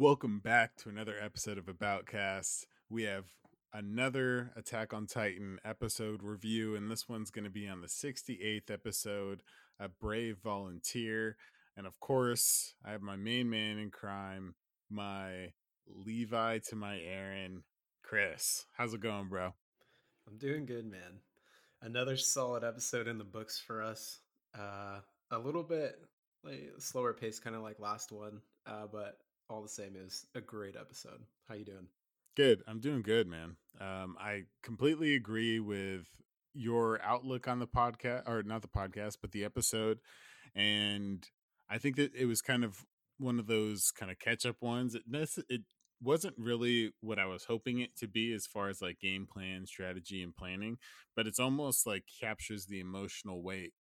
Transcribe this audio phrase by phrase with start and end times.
[0.00, 2.64] Welcome back to another episode of Aboutcast.
[2.88, 3.26] We have
[3.74, 8.70] another Attack on Titan episode review, and this one's going to be on the 68th
[8.70, 9.42] episode,
[9.78, 11.36] A Brave Volunteer.
[11.76, 14.54] And of course, I have my main man in crime,
[14.88, 15.52] my
[15.86, 17.60] Levi to my Eren,
[18.02, 18.64] Chris.
[18.78, 19.52] How's it going, bro?
[20.26, 21.20] I'm doing good, man.
[21.82, 24.20] Another solid episode in the books for us.
[24.58, 25.98] Uh, a little bit
[26.42, 29.18] like slower pace, kind of like last one, uh, but
[29.50, 31.20] all the same is a great episode.
[31.48, 31.88] How you doing?
[32.36, 32.62] Good.
[32.68, 33.56] I'm doing good, man.
[33.80, 36.06] Um, I completely agree with
[36.54, 39.98] your outlook on the podcast, or not the podcast, but the episode.
[40.54, 41.26] And
[41.68, 42.84] I think that it was kind of
[43.18, 44.94] one of those kind of catch up ones.
[44.94, 45.02] It,
[45.48, 45.62] it
[46.02, 49.66] wasn't really what I was hoping it to be as far as like game plan,
[49.66, 50.78] strategy, and planning,
[51.16, 53.72] but it's almost like captures the emotional weight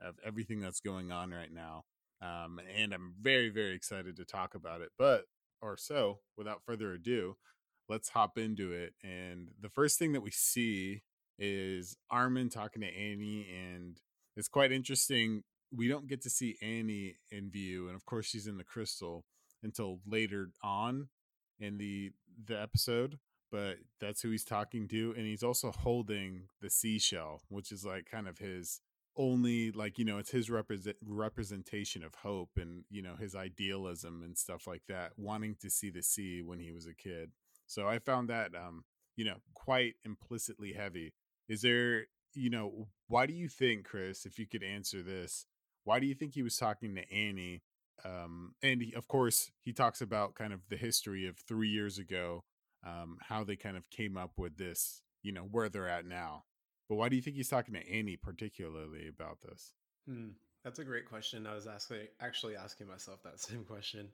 [0.00, 1.84] of everything that's going on right now.
[2.22, 4.90] Um, and I'm very, very excited to talk about it.
[4.98, 5.24] But,
[5.60, 7.36] or so, without further ado,
[7.88, 8.94] let's hop into it.
[9.02, 11.02] And the first thing that we see
[11.38, 14.00] is Armin talking to Annie, and
[14.36, 15.42] it's quite interesting.
[15.74, 19.24] We don't get to see Annie in view, and of course, she's in the crystal
[19.62, 21.08] until later on
[21.58, 22.12] in the
[22.46, 23.18] the episode
[23.50, 28.06] but that's who he's talking to and he's also holding the seashell which is like
[28.10, 28.80] kind of his
[29.16, 34.22] only like you know it's his represent representation of hope and you know his idealism
[34.22, 37.30] and stuff like that wanting to see the sea when he was a kid.
[37.66, 38.84] So i found that um
[39.16, 41.12] you know quite implicitly heavy.
[41.48, 45.46] Is there you know why do you think chris if you could answer this
[45.84, 47.62] why do you think he was talking to annie?
[48.04, 51.98] Um and he, of course he talks about kind of the history of three years
[51.98, 52.44] ago
[52.86, 56.44] um how they kind of came up with this you know where they're at now
[56.88, 59.72] but why do you think he's talking to Annie particularly about this?
[60.08, 60.30] Hmm,
[60.64, 61.46] that's a great question.
[61.46, 64.08] I was asking, actually asking myself that same question.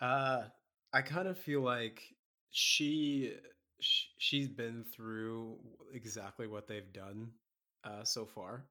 [0.00, 0.44] Uh,
[0.92, 2.02] I kind of feel like
[2.50, 3.34] she,
[3.80, 5.58] she she's been through
[5.92, 7.30] exactly what they've done
[7.84, 8.64] uh, so far,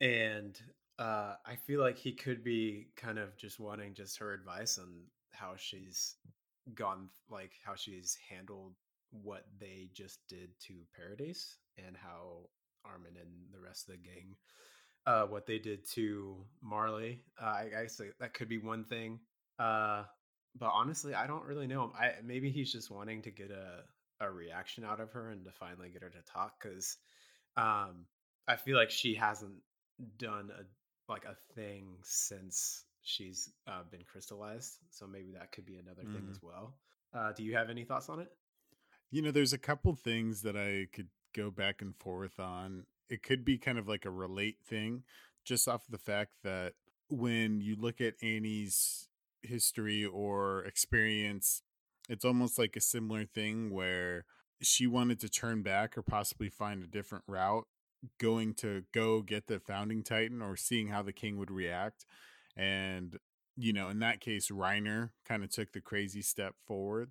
[0.00, 0.58] and
[0.98, 4.88] uh, I feel like he could be kind of just wanting just her advice on
[5.30, 6.16] how she's
[6.74, 8.74] gone, like how she's handled
[9.10, 12.48] what they just did to Paradise and how
[12.84, 14.36] Armin and the rest of the gang,
[15.06, 17.22] uh, what they did to Marley.
[17.40, 19.20] Uh, I guess that could be one thing.
[19.58, 20.04] Uh,
[20.58, 21.92] but honestly, I don't really know.
[21.98, 23.82] I maybe he's just wanting to get a
[24.20, 26.96] a reaction out of her and to finally get her to talk because
[27.56, 28.06] um,
[28.48, 29.56] I feel like she hasn't
[30.18, 30.62] done a
[31.10, 34.78] like a thing since she's uh, been crystallized.
[34.90, 36.14] So maybe that could be another mm-hmm.
[36.14, 36.74] thing as well.
[37.14, 38.28] Uh, do you have any thoughts on it?
[39.10, 42.84] You know, there's a couple things that I could go back and forth on.
[43.08, 45.04] It could be kind of like a relate thing,
[45.44, 46.72] just off the fact that
[47.08, 49.08] when you look at Annie's
[49.42, 51.62] history or experience,
[52.08, 54.24] it's almost like a similar thing where
[54.62, 57.66] she wanted to turn back or possibly find a different route
[58.18, 62.04] going to go get the founding titan or seeing how the king would react
[62.56, 63.18] and
[63.56, 67.10] you know in that case reiner kind of took the crazy step forward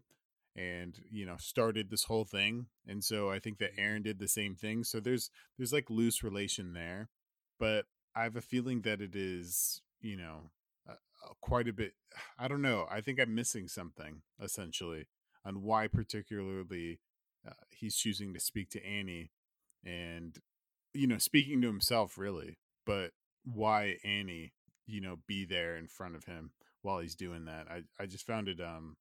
[0.55, 4.27] and you know started this whole thing and so i think that eren did the
[4.27, 7.09] same thing so there's there's like loose relation there
[7.59, 7.85] but
[8.15, 10.51] i have a feeling that it is you know
[10.89, 10.93] uh,
[11.41, 11.93] quite a bit
[12.39, 15.07] i don't know i think i'm missing something essentially
[15.43, 16.99] on why particularly
[17.47, 19.31] uh, he's choosing to speak to annie
[19.85, 20.39] and
[20.93, 23.11] you know speaking to himself really but
[23.43, 24.53] why annie
[24.87, 26.51] you know be there in front of him
[26.81, 28.95] while he's doing that i i just found it um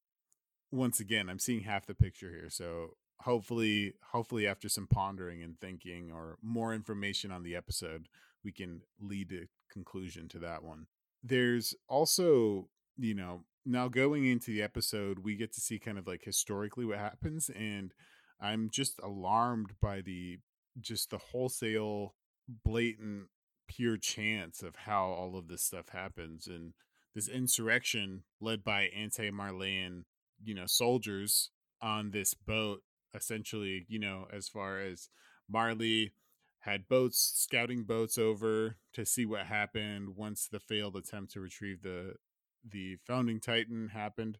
[0.71, 2.49] once again, I'm seeing half the picture here.
[2.49, 8.07] So hopefully, hopefully after some pondering and thinking or more information on the episode,
[8.43, 10.87] we can lead a conclusion to that one.
[11.23, 16.05] There's also, you know, now going into the episode, we get to see kind of
[16.07, 17.49] like historically what happens.
[17.49, 17.93] And
[18.39, 20.39] I'm just alarmed by the
[20.79, 22.15] just the wholesale,
[22.63, 23.29] blatant,
[23.67, 26.47] pure chance of how all of this stuff happens.
[26.47, 26.73] And
[27.15, 30.03] this insurrection led by anti Marleyan
[30.45, 31.49] you know soldiers
[31.81, 32.81] on this boat
[33.13, 35.09] essentially you know as far as
[35.49, 36.13] marley
[36.65, 41.83] had boats scouting boats over to see what happened once the failed attempt to retrieve
[41.83, 42.15] the
[42.67, 44.39] the founding titan happened.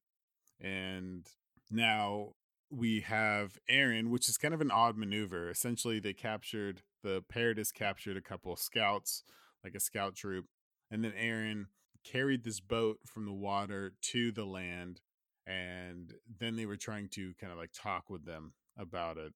[0.60, 1.28] And
[1.69, 2.34] now
[2.72, 5.52] we have eren which is kind of an odd maneuver.
[5.52, 9.24] Essentially they captured the paradis captured a couple of scouts
[9.63, 10.46] like a scout troop
[10.90, 11.66] and then eren
[12.04, 15.02] carried this boat from the water to the land
[15.47, 19.33] and then they were trying to kind of like talk with them about it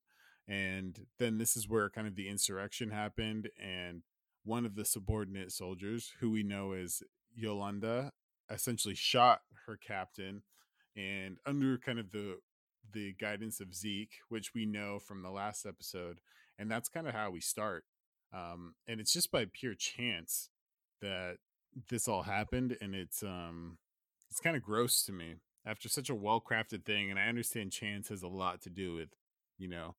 [0.47, 4.01] and then this is where kind of the insurrection happened and
[4.43, 7.03] one of the subordinate soldiers who we know as
[7.39, 8.11] yelena
[8.49, 10.41] essentially shot her captain
[10.95, 12.37] and under kind of the
[12.91, 16.19] the guidance of Zeke, which we know from the last episode,
[16.57, 17.83] and that's kind of how we start.
[18.33, 20.49] Um, and it's just by pure chance
[21.01, 21.37] that
[21.89, 23.77] this all happened, and it's um,
[24.29, 25.35] it's kind of gross to me
[25.65, 27.09] after such a well crafted thing.
[27.09, 29.09] And I understand chance has a lot to do with,
[29.57, 29.95] you know,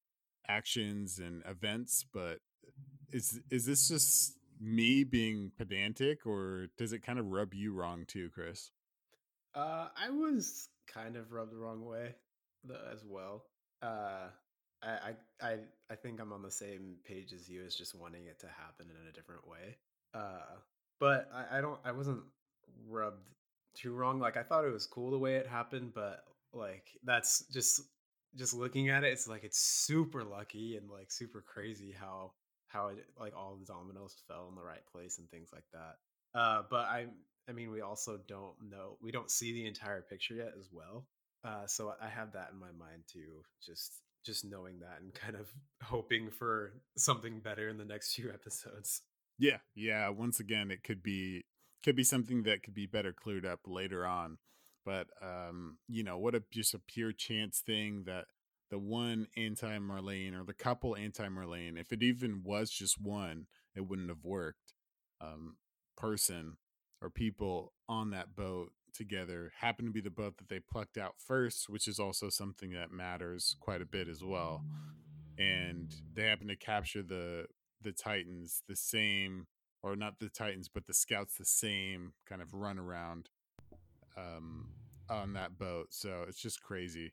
[0.48, 2.38] actions and events, but
[3.12, 8.04] is is this just me being pedantic, or does it kind of rub you wrong
[8.06, 8.70] too, Chris?
[9.54, 12.14] Uh, I was kind of rubbed the wrong way
[12.92, 13.44] as well.
[13.82, 14.28] Uh,
[14.82, 15.56] I, I
[15.90, 18.86] I think I'm on the same page as you as just wanting it to happen
[18.90, 19.76] in a different way.
[20.14, 20.56] Uh,
[20.98, 22.22] but I, I don't I wasn't
[22.88, 23.28] rubbed
[23.74, 24.18] too wrong.
[24.18, 27.82] Like I thought it was cool the way it happened, but like that's just
[28.36, 32.32] just looking at it, it's like it's super lucky and like super crazy how
[32.68, 36.38] how it like all the dominoes fell in the right place and things like that.
[36.38, 37.06] Uh, but I
[37.48, 41.06] I mean we also don't know we don't see the entire picture yet as well.
[41.42, 43.42] Uh, so I have that in my mind too.
[43.64, 45.48] Just just knowing that and kind of
[45.82, 49.02] hoping for something better in the next few episodes.
[49.38, 50.08] Yeah, yeah.
[50.10, 51.44] Once again, it could be
[51.82, 54.38] could be something that could be better cleared up later on.
[54.84, 58.26] But um, you know, what a just a pure chance thing that
[58.70, 63.46] the one anti Marlene or the couple anti Marlene, if it even was just one,
[63.74, 64.74] it wouldn't have worked.
[65.20, 65.56] Um,
[66.00, 66.56] person
[67.02, 71.14] or people on that boat together happen to be the boat that they plucked out
[71.18, 74.64] first, which is also something that matters quite a bit as well.
[75.38, 77.46] And they happen to capture the
[77.82, 79.46] the Titans the same,
[79.82, 83.28] or not the Titans, but the scouts the same kind of run around
[84.16, 84.68] um,
[85.08, 85.88] on that boat.
[85.90, 87.12] So it's just crazy.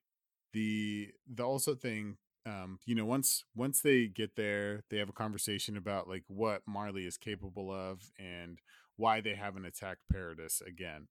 [0.54, 5.14] The the also thing, um, you know, once once they get there, they have a
[5.14, 8.60] conversation about like what Marley is capable of and
[8.96, 11.08] why they haven't attacked Paradis again.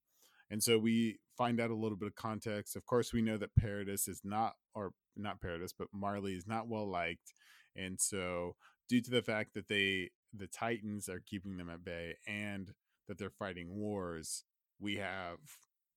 [0.51, 2.77] And so we find out a little bit of context.
[2.77, 6.69] Of course, we know that Paradis is not, or not Paradis, but Marley is not
[6.69, 7.33] well liked.
[7.75, 8.57] And so,
[8.89, 12.73] due to the fact that they, the Titans are keeping them at bay and
[13.09, 14.45] that they're fighting wars,
[14.81, 15.39] we have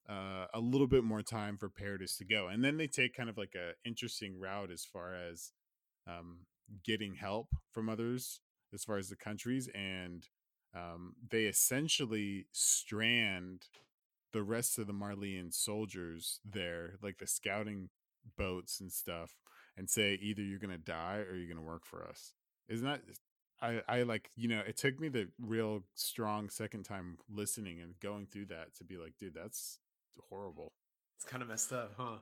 [0.10, 2.48] uh, a little bit more time for Paradis to go.
[2.48, 5.52] And then they take kind of like a interesting route as far as
[6.08, 6.40] um,
[6.84, 8.42] getting help from others,
[8.74, 9.70] as far as the countries.
[9.76, 10.28] And
[10.76, 13.66] um, they essentially strand
[14.32, 17.90] the rest of the Marleyan soldiers there, like the scouting
[18.38, 19.36] boats and stuff,
[19.76, 22.34] and say either you're gonna die or you're gonna work for us.
[22.70, 23.02] Isn't that
[23.62, 28.00] I, I like you know it took me the real strong second time listening and
[28.00, 29.80] going through that to be like dude that's
[30.30, 30.72] horrible.
[31.18, 32.18] It's kind of messed up huh?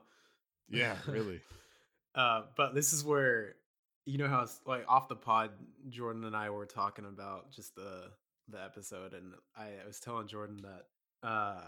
[0.68, 1.40] Yeah really.
[2.14, 3.54] Uh but this is where
[4.08, 5.50] you know how it's like off the pod
[5.90, 8.04] jordan and i were talking about just the
[8.48, 11.60] the episode and i, I was telling jordan that uh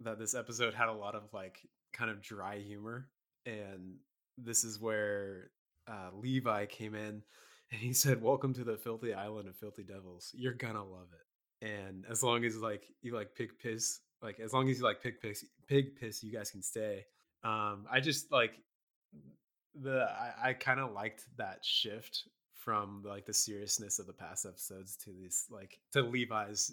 [0.00, 1.60] that this episode had a lot of like
[1.92, 3.08] kind of dry humor
[3.44, 3.96] and
[4.38, 5.50] this is where
[5.86, 7.22] uh, levi came in
[7.70, 10.32] and he said welcome to the filthy island of filthy devils.
[10.34, 11.66] You're gonna love it.
[11.66, 15.02] And as long as like you like pig piss like as long as you like
[15.02, 17.04] pig piss pig piss you guys can stay.
[17.44, 18.52] Um i just like
[19.80, 22.24] the i, I kind of liked that shift
[22.54, 26.72] from like the seriousness of the past episodes to this like to levi's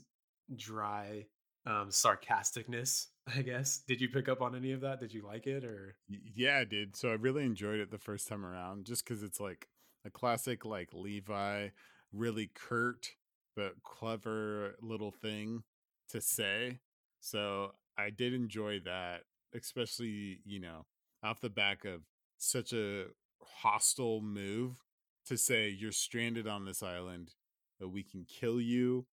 [0.56, 1.26] dry
[1.66, 3.80] um sarcasticness i guess.
[3.88, 5.00] Did you pick up on any of that?
[5.00, 5.96] Did you like it or?
[6.08, 6.96] Yeah i did.
[6.96, 9.68] So i really enjoyed it the first time around just because it's like
[10.06, 11.70] a classic like levi
[12.14, 13.10] really curt
[13.56, 15.64] but clever little thing
[16.10, 16.80] to say.
[17.20, 19.22] So i did enjoy that
[19.56, 20.86] especially you know
[21.24, 22.02] off the back of
[22.38, 23.06] such a
[23.42, 24.84] hostile move
[25.26, 27.32] to say you're stranded on this island
[27.80, 29.06] that we can kill you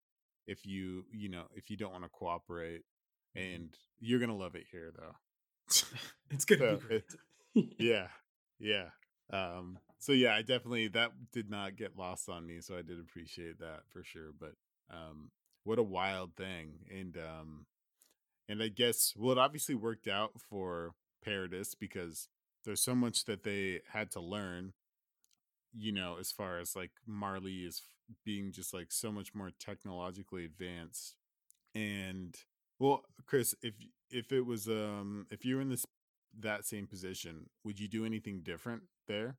[0.46, 2.82] if you you know if you don't want to cooperate
[3.34, 5.14] and you're gonna love it here though.
[6.30, 7.04] It's gonna so, be great.
[7.54, 8.08] it, yeah
[8.58, 8.86] yeah
[9.32, 12.98] um so yeah i definitely that did not get lost on me so i did
[12.98, 14.54] appreciate that for sure but
[14.90, 15.30] um
[15.62, 17.66] what a wild thing and um
[18.48, 20.90] and i guess well it obviously worked out for
[21.24, 22.28] paradis because
[22.64, 24.72] there's so much that they had to learn
[25.72, 27.82] you know as far as like marley is
[28.24, 31.14] being just like so much more technologically advanced
[31.76, 32.34] and
[32.80, 33.74] well chris if
[34.10, 35.86] if it was um if you were in this
[36.36, 39.36] that same position would you do anything different there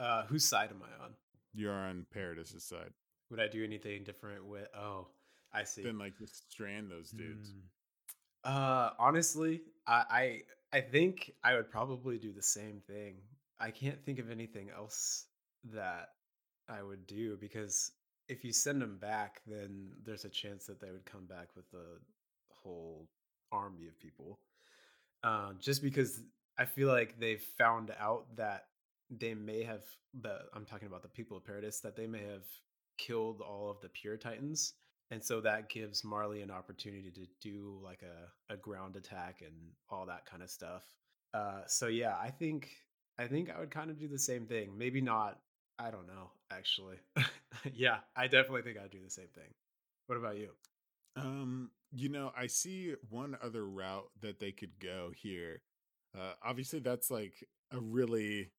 [0.00, 1.12] uh whose side am i on?
[1.52, 2.90] You're on paradis's side.
[3.30, 5.08] Would i do anything different with oh
[5.52, 5.82] i see.
[5.82, 7.52] Then like just strand those dudes.
[7.52, 8.50] Mm.
[8.50, 10.42] uh honestly i
[10.72, 13.16] i i think i would probably do the same thing.
[13.60, 15.26] I can't think of anything else
[15.72, 16.10] that
[16.68, 17.92] i would do because
[18.30, 21.66] if you send them back, then there's a chance that they would come back with
[21.74, 21.98] a
[22.48, 23.08] whole
[23.50, 24.38] army of people.
[25.24, 26.20] Uh, just because
[26.56, 28.66] I feel like they've found out that
[29.10, 29.82] they may have
[30.20, 32.44] the I'm talking about the people of Paradis that they may have
[32.98, 34.74] killed all of the pure titans
[35.10, 39.54] and so that gives Marley an opportunity to do like a, a ground attack and
[39.90, 40.84] all that kind of stuff.
[41.34, 42.68] Uh, so yeah, I think
[43.18, 44.76] I think I would kind of do the same thing.
[44.76, 45.38] Maybe not.
[45.78, 46.30] I don't know.
[46.52, 46.96] Actually,
[47.74, 49.52] yeah, I definitely think I'd do the same thing.
[50.06, 50.50] What about you?
[51.16, 55.62] Um, you know, I see one other route that they could go here.
[56.16, 57.34] Uh, obviously, that's like
[57.72, 58.50] a really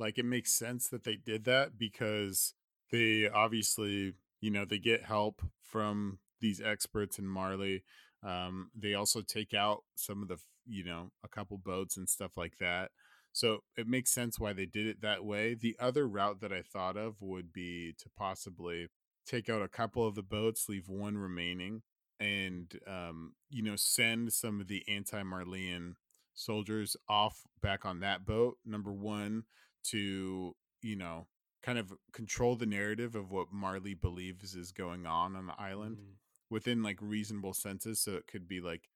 [0.00, 2.54] like it makes sense that they did that because
[2.90, 7.84] they obviously you know they get help from these experts in Marley.
[8.22, 12.36] Um, they also take out some of the you know a couple boats and stuff
[12.36, 12.90] like that.
[13.32, 15.54] So it makes sense why they did it that way.
[15.54, 18.88] The other route that I thought of would be to possibly
[19.24, 21.82] take out a couple of the boats, leave one remaining,
[22.18, 25.94] and um, you know send some of the anti-Marleyan
[26.34, 28.56] soldiers off back on that boat.
[28.64, 29.44] Number one
[29.84, 31.26] to you know
[31.62, 35.98] kind of control the narrative of what Marley believes is going on on the island
[35.98, 36.14] mm.
[36.48, 38.00] within like reasonable senses.
[38.00, 38.88] So it could be like,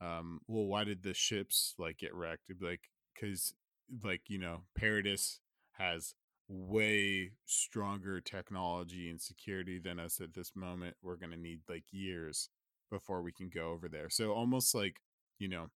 [0.00, 2.44] um, well, why did the ships like get wrecked?
[2.48, 3.54] It'd be like, because
[4.02, 5.40] like you know, Paradis
[5.72, 6.14] has
[6.48, 10.96] way stronger technology and security than us at this moment.
[11.02, 12.50] We're gonna need like years
[12.90, 14.10] before we can go over there.
[14.10, 15.00] So almost like
[15.38, 15.70] you know,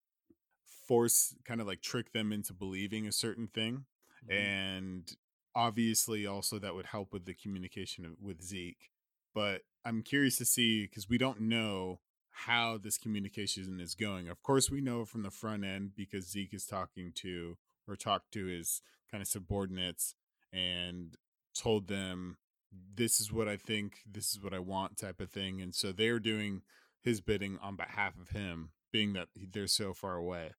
[0.88, 3.86] force kind of like trick them into believing a certain thing.
[4.30, 4.38] Mm-hmm.
[4.38, 5.12] And
[5.56, 8.90] obviously also that would help with the communication with Zeke.
[9.34, 12.00] But I'm curious to see because we don't know
[12.32, 14.28] how this communication is going.
[14.28, 18.32] Of course, we know from the front end because Zeke is talking to or talked
[18.34, 20.16] to his kind of subordinates
[20.52, 21.16] and
[21.54, 22.38] told them
[22.96, 25.62] this is what I think, this is what I want type of thing.
[25.62, 26.62] And so they're doing
[27.02, 30.52] his bidding on behalf of him, being that they're so far away.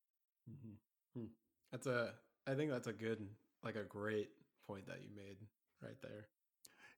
[0.50, 1.20] Mm-hmm.
[1.20, 1.26] Hmm.
[1.72, 2.12] That's a,
[2.46, 3.26] I think that's a good,
[3.66, 4.28] like a great
[4.66, 5.36] point that you made
[5.82, 6.26] right there.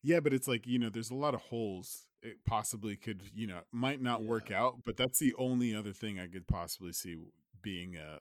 [0.02, 3.46] Yeah, but it's like, you know, there's a lot of holes it possibly could, you
[3.46, 4.28] know, might not yeah.
[4.28, 7.16] work out, but that's the only other thing I could possibly see
[7.62, 8.18] being a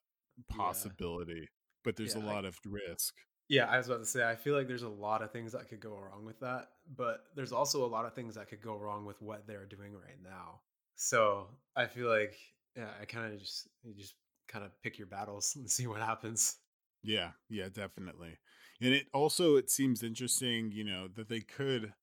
[0.54, 1.42] possibility.
[1.42, 1.48] Yeah.
[1.84, 3.16] But there's yeah, a lot I, of risk.
[3.50, 5.70] Yeah, I was about to say, I feel like there's a lot of things that
[5.70, 8.76] could go wrong with that, but there's also a lot of things that could go
[8.76, 10.60] wrong with what they're doing right now.
[10.96, 12.36] So I feel like,
[12.76, 14.16] yeah, I kind of just, you just
[14.48, 16.58] kind of pick your battles and see what happens.
[17.04, 18.38] Yeah, yeah, definitely.
[18.82, 21.94] And it also it seems interesting, you know, that they could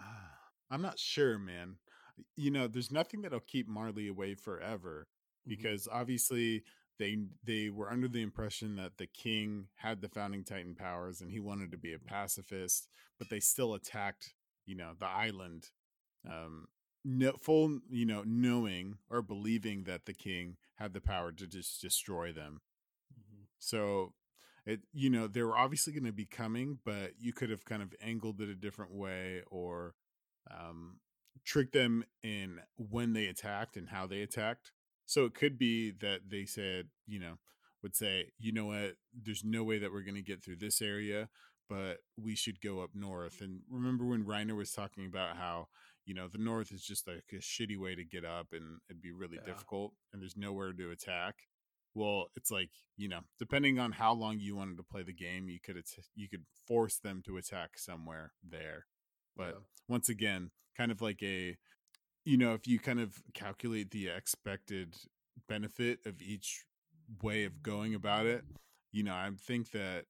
[0.00, 0.32] uh,
[0.70, 1.76] I'm not sure, man.
[2.36, 5.50] You know, there's nothing that'll keep Marley away forever mm-hmm.
[5.50, 6.64] because obviously
[6.98, 11.30] they they were under the impression that the king had the founding titan powers and
[11.30, 12.88] he wanted to be a pacifist,
[13.18, 14.34] but they still attacked,
[14.66, 15.70] you know, the island
[16.28, 16.66] um
[17.04, 21.80] no, full, you know, knowing or believing that the king had the power to just
[21.80, 22.60] destroy them.
[23.62, 24.12] So
[24.66, 27.82] it you know they were obviously going to be coming but you could have kind
[27.82, 29.94] of angled it a different way or
[30.56, 31.00] um
[31.44, 34.72] tricked them in when they attacked and how they attacked.
[35.06, 37.38] So it could be that they said you know
[37.82, 38.94] would say you know what?
[39.12, 41.28] There's no way that we're going to get through this area
[41.68, 43.40] but we should go up north.
[43.40, 45.68] And remember when reiner was talking about how
[46.04, 49.00] you know the north is just like a shitty way to get up and it'd
[49.00, 49.46] be really yeah.
[49.46, 51.36] difficult and there's nowhere to attack
[51.94, 55.48] well it's like you know depending on how long you wanted to play the game
[55.48, 55.76] you could
[56.14, 58.86] you could force them to attack somewhere there
[59.36, 59.60] but yeah.
[59.88, 61.56] once again kind of like a
[62.24, 64.96] you know if you kind of calculate the expected
[65.48, 66.64] benefit of each
[67.22, 68.44] way of going about it
[68.92, 70.04] you know i think that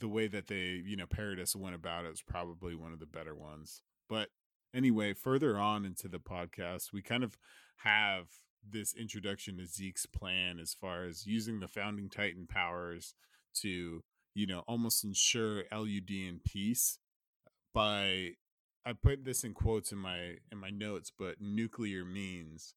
[0.00, 3.06] the way that they you know paradis went about it is probably one of the
[3.06, 4.28] better ones but
[4.74, 7.38] anyway further on into the podcast we kind of
[7.78, 8.26] have
[8.70, 13.14] this introduction to Zeke's plan as far as using the founding Titan powers
[13.62, 14.02] to,
[14.34, 16.98] you know, almost ensure Eldian peace
[17.72, 18.32] by
[18.84, 22.74] I put this in quotes in my in my notes, but nuclear means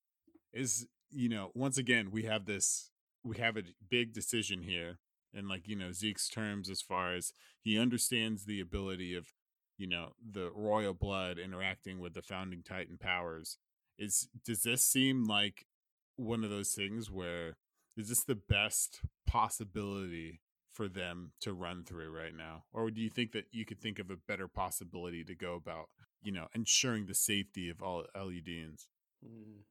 [0.53, 2.91] is you know, once again we have this
[3.23, 4.99] we have a big decision here
[5.33, 9.27] and like, you know, Zeke's terms as far as he understands the ability of,
[9.77, 13.57] you know, the royal blood interacting with the founding Titan powers.
[13.97, 15.65] Is does this seem like
[16.19, 17.57] one of those things where
[17.97, 22.63] is this the best possibility for them to run through right now?
[22.71, 25.89] Or do you think that you could think of a better possibility to go about
[26.21, 28.87] you know ensuring the safety of all Eldians
[29.25, 29.61] mm.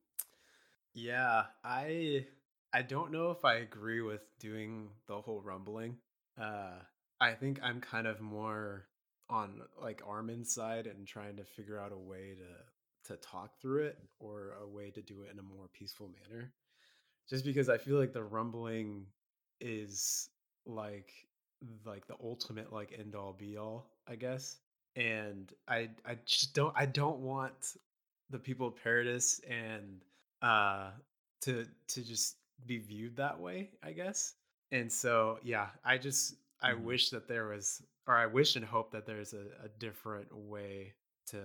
[0.95, 2.27] yeah i
[2.73, 5.97] i don't know if i agree with doing the whole rumbling.
[6.41, 6.73] Uh
[7.21, 8.87] i think i'm kind of more
[9.29, 12.78] on like armin's side and trying to figure out a way to
[13.09, 16.53] to talk through it or a way to do it in a more peaceful manner.
[17.29, 19.07] Just because I feel like the rumbling
[19.61, 20.31] is
[20.67, 21.13] like
[21.85, 24.59] like the ultimate like end all be all, I guess.
[24.97, 27.77] And I I just don't I don't want
[28.31, 30.03] the people of Paradis and
[30.43, 30.91] uh
[31.43, 32.37] to to just
[32.67, 34.35] be viewed that way, I guess.
[34.73, 36.83] And so yeah, I just I Mhm.
[36.85, 40.95] wish that there was or I wish and hope that there's a, a different way
[41.29, 41.39] to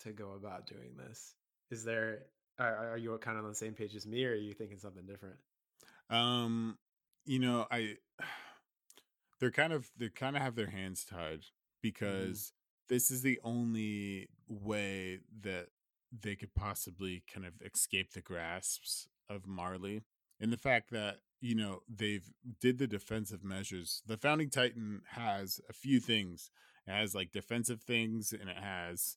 [0.00, 1.34] to go about doing this.
[1.70, 2.20] Is there
[2.58, 4.78] are, are you kind of on the same page as me or are you thinking
[4.78, 5.36] something different?
[6.10, 6.78] Um,
[7.24, 7.96] you know, I
[9.40, 11.44] they're kind of they kind of have their hands tied
[12.02, 12.52] hmm because
[12.88, 15.68] this is the only way that
[16.10, 20.02] they could possibly kind of escape the grasps of Marley
[20.40, 25.60] and the fact that you know they've did the defensive measures the founding titan has
[25.68, 26.50] a few things
[26.86, 29.16] it has like defensive things and it has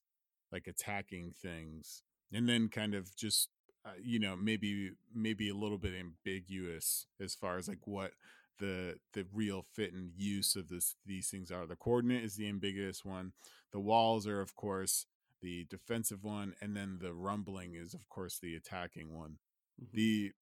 [0.52, 3.48] like attacking things and then kind of just
[3.84, 8.12] uh, you know maybe maybe a little bit ambiguous as far as like what
[8.58, 11.66] the the real fit and use of this these things are.
[11.66, 13.32] The coordinate is the ambiguous one.
[13.72, 15.06] The walls are of course
[15.40, 19.38] the defensive one, and then the rumbling is of course the attacking one.
[19.78, 20.32] hmm The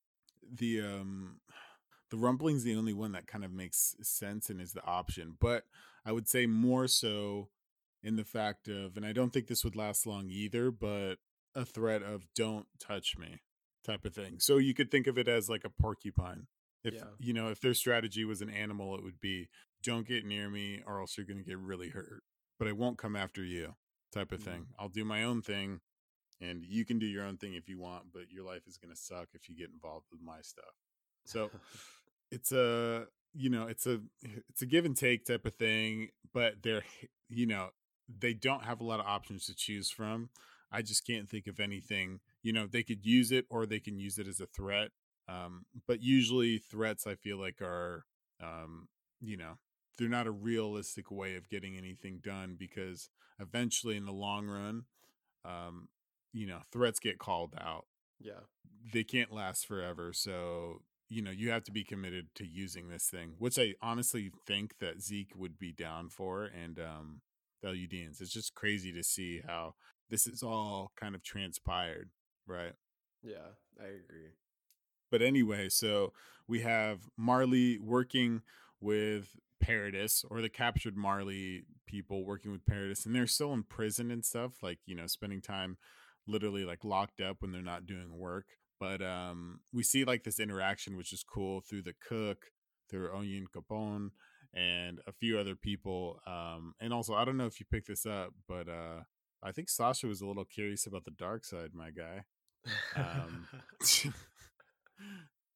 [0.52, 1.40] the um
[2.11, 5.37] the rumbling's the only one that kind of makes sense and is the option.
[5.40, 5.64] But
[6.05, 7.49] I would say more so
[8.02, 11.16] in the fact of, and I don't think this would last long either, but
[11.54, 13.40] a threat of don't touch me
[13.85, 14.38] type of thing.
[14.38, 16.47] So you could think of it as like a porcupine.
[16.83, 17.11] If, Yeah.
[17.19, 19.49] you know, if their strategy was an animal, it would be
[19.83, 22.23] don't get near me or else you're going to get really hurt,
[22.59, 23.75] but I won't come after you
[24.12, 24.66] type of hmm thing.
[24.78, 25.80] I'll do my own thing
[26.40, 28.95] and you can do your own thing if you want, but your life is going
[28.95, 30.75] to suck if you get involved with my stuff.
[31.26, 31.50] So
[32.30, 34.00] it's a you know it's a
[34.49, 36.83] it's a give and take type of thing but they're
[37.28, 37.71] you know
[38.19, 40.29] they don't have a lot of options to choose from
[40.73, 43.99] i just can't think of anything you know they could use it or they can
[43.99, 44.90] use it as a threat
[45.29, 48.05] um but usually threats i feel like are
[48.43, 48.88] um
[49.20, 49.59] you know
[49.99, 54.85] they're not a realistic way of getting anything done because eventually in the long run
[55.44, 55.88] um
[56.33, 57.85] you know threats get called out
[58.20, 58.40] yeah.
[58.92, 60.12] they can't last forever.
[60.12, 64.31] So, you know, you have to be committed to using this thing, which I honestly
[64.46, 67.20] think that Zeke would be down for and um
[67.62, 68.20] the Eldians.
[68.20, 69.75] It's just crazy to see how
[70.09, 72.11] this is all kind of transpired,
[72.46, 72.73] right?
[73.23, 74.35] Yeah, I agree.
[75.11, 76.12] But anyway, so
[76.49, 78.42] we have Marley working
[78.81, 84.11] with Paradis or the captured Marley people working with Paradis, and they're still in prison
[84.11, 85.77] and stuff, like, you know, spending time
[86.27, 88.46] literally like locked up when they're not doing work.
[88.79, 92.46] But um we see like this interaction, which is cool through the cook,
[92.88, 94.11] through Onyankopon,
[94.55, 96.21] and a few other people.
[96.27, 99.03] Um, and also I don't know if you picked this up, but uh
[99.43, 102.25] I think Sasha was a little curious about the dark side, my guy.
[102.97, 103.47] Um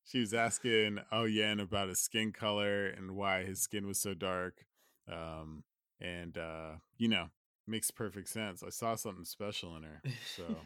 [0.05, 4.15] she was asking oh Yen about his skin color and why his skin was so
[4.15, 4.65] dark.
[5.11, 5.65] Um
[6.01, 7.31] and uh, you know,
[7.67, 8.63] makes perfect sense.
[8.63, 10.03] I saw something special in her.
[10.37, 10.57] So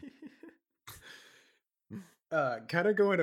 [2.35, 3.19] uh, kind of going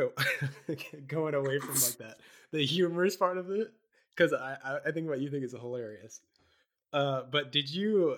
[1.06, 2.18] going away from like that
[2.52, 3.72] the humorous part of it
[4.16, 6.20] because I, I think what you think is hilarious.
[6.92, 8.16] Uh, but did you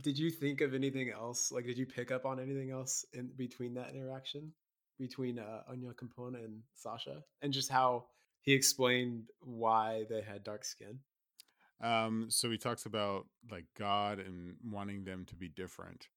[0.00, 1.50] did you think of anything else?
[1.50, 4.52] Like, did you pick up on anything else in between that interaction
[4.98, 8.06] between uh, Onyankopon and Sasha, and just how
[8.40, 11.00] he explained why they had dark skin?
[11.80, 16.08] um so he talks about like God and wanting them to be different.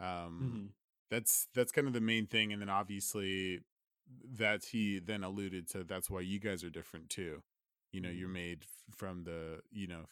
[0.00, 0.66] Um hmm
[1.10, 3.60] that's that's kind of the main thing and then obviously
[4.36, 7.42] that he then alluded to that's why you guys are different too
[7.92, 10.04] you know you're hmm made from the you know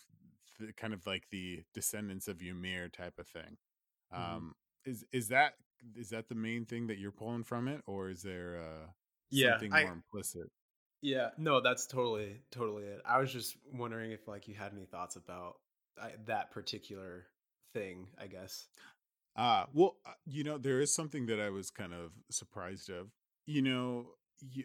[0.61, 3.57] the, kind of like the descendants of ymir type of thing.
[4.17, 5.55] Hmm um is is that
[5.97, 8.87] is that the main thing that you're pulling from it or is there uh
[9.31, 10.51] Yeah, something I more implicit?
[11.03, 13.01] Yeah, no, that's totally totally it.
[13.05, 15.61] I was just wondering if like you had any thoughts about
[16.01, 17.27] I, that particular
[17.75, 18.67] thing, I guess.
[19.37, 23.09] ah well uh, you know there is something that i was kind of surprised of.
[23.47, 24.07] You know
[24.41, 24.65] you,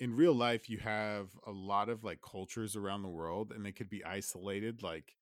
[0.00, 3.72] in real life you have a lot of like cultures around the world and they
[3.72, 5.14] could be isolated like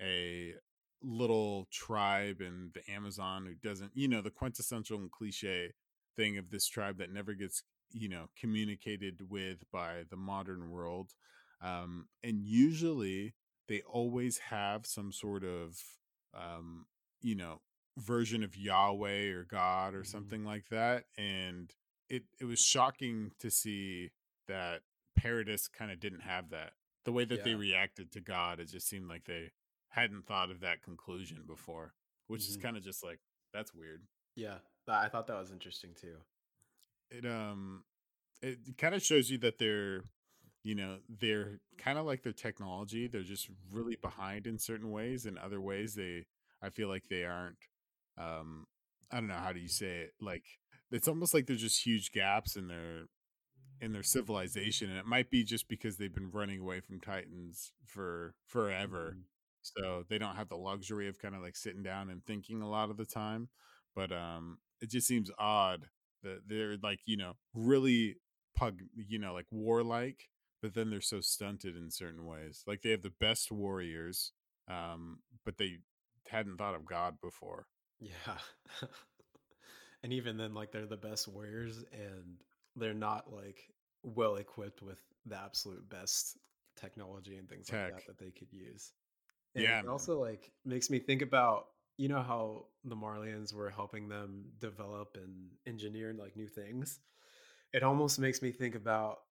[0.00, 0.54] a
[1.02, 5.72] little tribe in the amazon who doesn't you know the quintessential and cliche
[6.16, 7.62] thing of this tribe that never gets
[7.92, 11.12] you know communicated with by the modern world
[11.62, 13.34] um and usually
[13.68, 15.78] they always have some sort of
[16.34, 16.86] um
[17.20, 17.60] you know
[17.98, 21.72] version of yahweh or god or hmm something like that and
[22.08, 24.10] it it was shocking to see
[24.48, 24.82] that
[25.16, 26.72] Paradis kind of didn't have that.
[27.04, 29.52] The way that they reacted to God, it just seemed like they
[29.90, 31.94] hadn't thought of that conclusion before,
[32.26, 33.20] which is hmm kind of just like
[33.52, 34.02] that's weird.
[34.36, 36.16] Yeah, I thought that was interesting too.
[37.10, 37.84] It um
[38.42, 40.02] it kind of shows you that they're
[40.64, 43.06] you know, they're kind of like their technology.
[43.06, 45.24] They're just really behind in certain ways.
[45.24, 46.26] In other ways, they,
[46.60, 47.56] I feel like they aren't.
[48.18, 48.66] Um,
[49.10, 50.14] I don't know how do you say it.
[50.20, 50.44] Like
[50.90, 53.04] it's almost like there's just huge gaps in their
[53.80, 57.72] in their civilization, and it might be just because they've been running away from Titans
[57.84, 59.24] for forever, Mhm.
[59.62, 62.68] so they don't have the luxury of kind of like sitting down and thinking a
[62.70, 63.50] lot of the time.
[63.94, 65.88] But um, it just seems odd
[66.22, 68.16] that they're like you know really
[68.56, 70.28] pug you know like warlike
[70.62, 74.32] but then they're so stunted in certain ways like they have the best warriors
[74.66, 75.76] um but they
[76.30, 77.66] hadn't thought of god before
[78.00, 78.38] Yeah.
[80.06, 82.36] and even then, like they're the best warriors, and
[82.76, 83.72] they're not like
[84.04, 86.38] well equipped with the absolute best
[86.76, 88.92] technology and things like that tech that they could use.
[89.56, 91.66] And yeah it also like makes me think about
[91.96, 97.00] you know how the Marlians were helping them develop and engineer like new things.
[97.72, 99.22] It almost makes me think about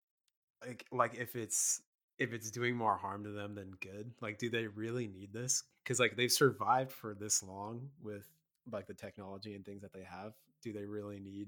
[0.68, 1.82] like like if it's
[2.20, 4.12] if it's doing more harm to them than good.
[4.20, 5.64] Like do they really need this?
[5.86, 8.28] Cuz like they've survived for this long with
[8.70, 10.34] like the technology and things that they have.
[10.66, 11.48] Do they really need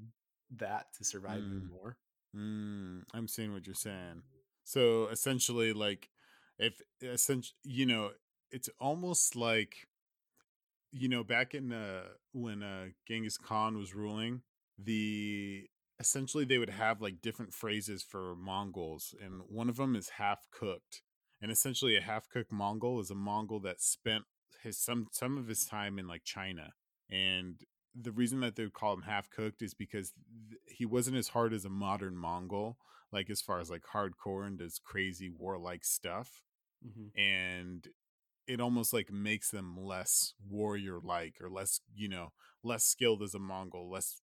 [0.58, 1.98] that to survive mm, more?
[2.34, 4.22] mm, i'm seeing what you're saying
[4.64, 6.10] so essentially like
[6.60, 8.12] if essentially you know
[8.52, 9.88] it's almost like
[10.92, 12.04] you know, back in uh
[12.34, 14.42] when uh Genghis Khan was ruling,
[14.78, 15.68] the
[16.00, 20.48] essentially they would have like different phrases for Mongols, and one of them is half
[20.52, 21.02] cooked.
[21.42, 24.24] And essentially, a half cooked Mongol is a Mongol that spent
[24.64, 26.72] his some some of his time in like China.
[27.10, 27.62] And
[28.00, 30.14] the reason that they would call him half cooked is because
[30.50, 32.78] th- he wasn't as hard as a modern Mongol,
[33.12, 36.44] like as far as like hardcore and does crazy warlike stuff.
[36.86, 37.12] Mhm.
[37.18, 37.88] And
[38.48, 42.32] it almost like makes them less warrior like or less you know
[42.64, 44.22] less skilled as a mongol less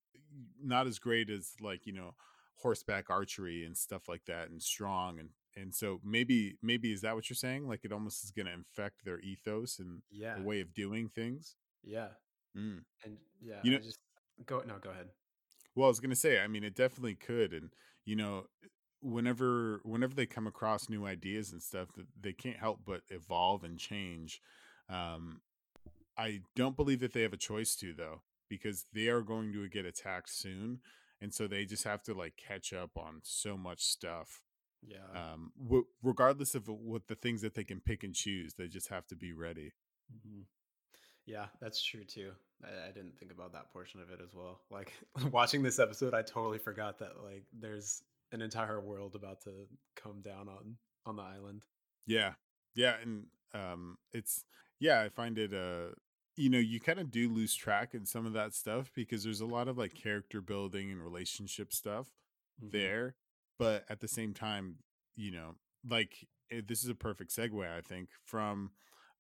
[0.63, 2.15] not as great as like you know
[2.57, 7.15] horseback archery and stuff like that and strong and and so maybe maybe is that
[7.15, 10.41] what you're saying like it almost is going to infect their ethos and the Yeah.
[10.41, 12.09] way of doing things Yeah.
[12.57, 12.79] Mm.
[13.05, 13.99] And yeah, you I know just
[14.47, 15.09] go no, go ahead.
[15.75, 17.71] Well, I was gonna say, I mean, it definitely could, and
[18.05, 18.47] you know,
[19.01, 23.64] whenever whenever they come across new ideas and stuff, that they can't help but evolve
[23.64, 24.40] and change.
[24.88, 25.40] Um,
[26.19, 29.69] I don't believe that they have a choice to though, because they are going to
[29.69, 30.81] get attacked soon,
[31.21, 34.43] and so they just have to like catch up on so much stuff.
[34.87, 34.99] Yeah.
[35.14, 38.88] Um, w- regardless of what the things that they can pick and choose, they just
[38.88, 39.73] have to be ready.
[40.12, 40.45] Mhm.
[41.27, 42.33] Yeah, that's true too.
[42.63, 44.61] I, I didn't think about that portion of it as well.
[44.71, 44.93] Like
[45.33, 49.51] watching this episode, I totally forgot that like there's an entire world about to
[49.97, 51.65] come down on on the island.
[52.07, 52.35] Yeah.
[52.75, 54.45] Yeah, and um it's
[54.81, 55.95] yeah, I find it uh
[56.37, 59.41] you know, you kind of do lose track in some of that stuff because there's
[59.41, 62.09] a lot of like character building and relationship stuff
[62.61, 63.15] hmm there,
[63.59, 64.77] but at the same time,
[65.17, 65.55] you know,
[65.89, 68.73] like eh, this is a perfect segue I think from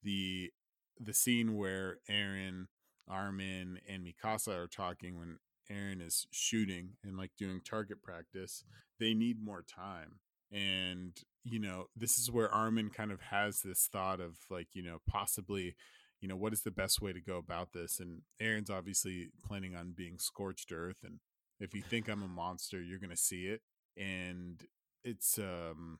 [0.02, 0.50] the
[1.00, 2.66] the scene where Eren,
[3.08, 5.38] Armin and Mikasa are talking when
[5.70, 8.64] Eren is shooting and like doing target practice.
[8.98, 10.20] They need more time
[10.54, 14.82] and you know this is where armin kind of has this thought of like you
[14.82, 15.74] know possibly
[16.20, 19.74] you know what is the best way to go about this and eren's obviously planning
[19.74, 21.18] on being scorched earth and
[21.60, 23.60] if you think i'm a monster you're gonna see it
[23.96, 24.64] and
[25.02, 25.98] it's um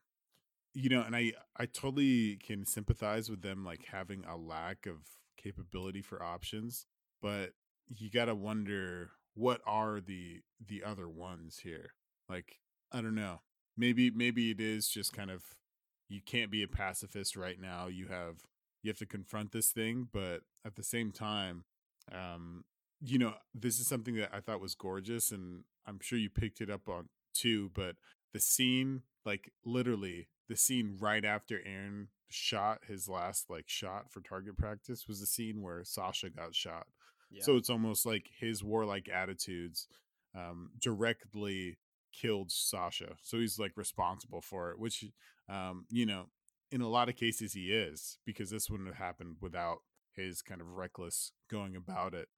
[0.75, 4.97] you know and i i totally can sympathize with them like having a lack of
[5.37, 6.87] capability for options
[7.23, 7.53] but
[7.89, 11.91] you gotta wonder what are the the other ones here?
[12.29, 12.61] Like
[12.93, 13.41] i don't know.
[13.77, 15.43] Maybe maybe it is just kind of
[16.09, 18.43] you can't be a pacifist right now you have
[18.83, 21.65] you have to confront this thing but at the same time
[22.13, 22.65] um
[23.01, 26.61] you know this is something that i thought was gorgeous and i'm sure you picked
[26.61, 27.97] it up on too but
[28.35, 34.20] the scene like literally the scene right after eren shot his last like shot for
[34.20, 36.87] target practice was the scene where sasha got shot
[37.30, 37.42] Yeah.
[37.42, 39.87] so it's almost like his warlike attitudes
[40.35, 41.78] um directly
[42.12, 43.16] killed Sasha.
[43.22, 45.04] So he's like responsible for it, which
[45.48, 46.26] um, you know,
[46.70, 49.78] in a lot of cases he is, because this wouldn't have happened without
[50.12, 52.28] his kind of reckless going about it.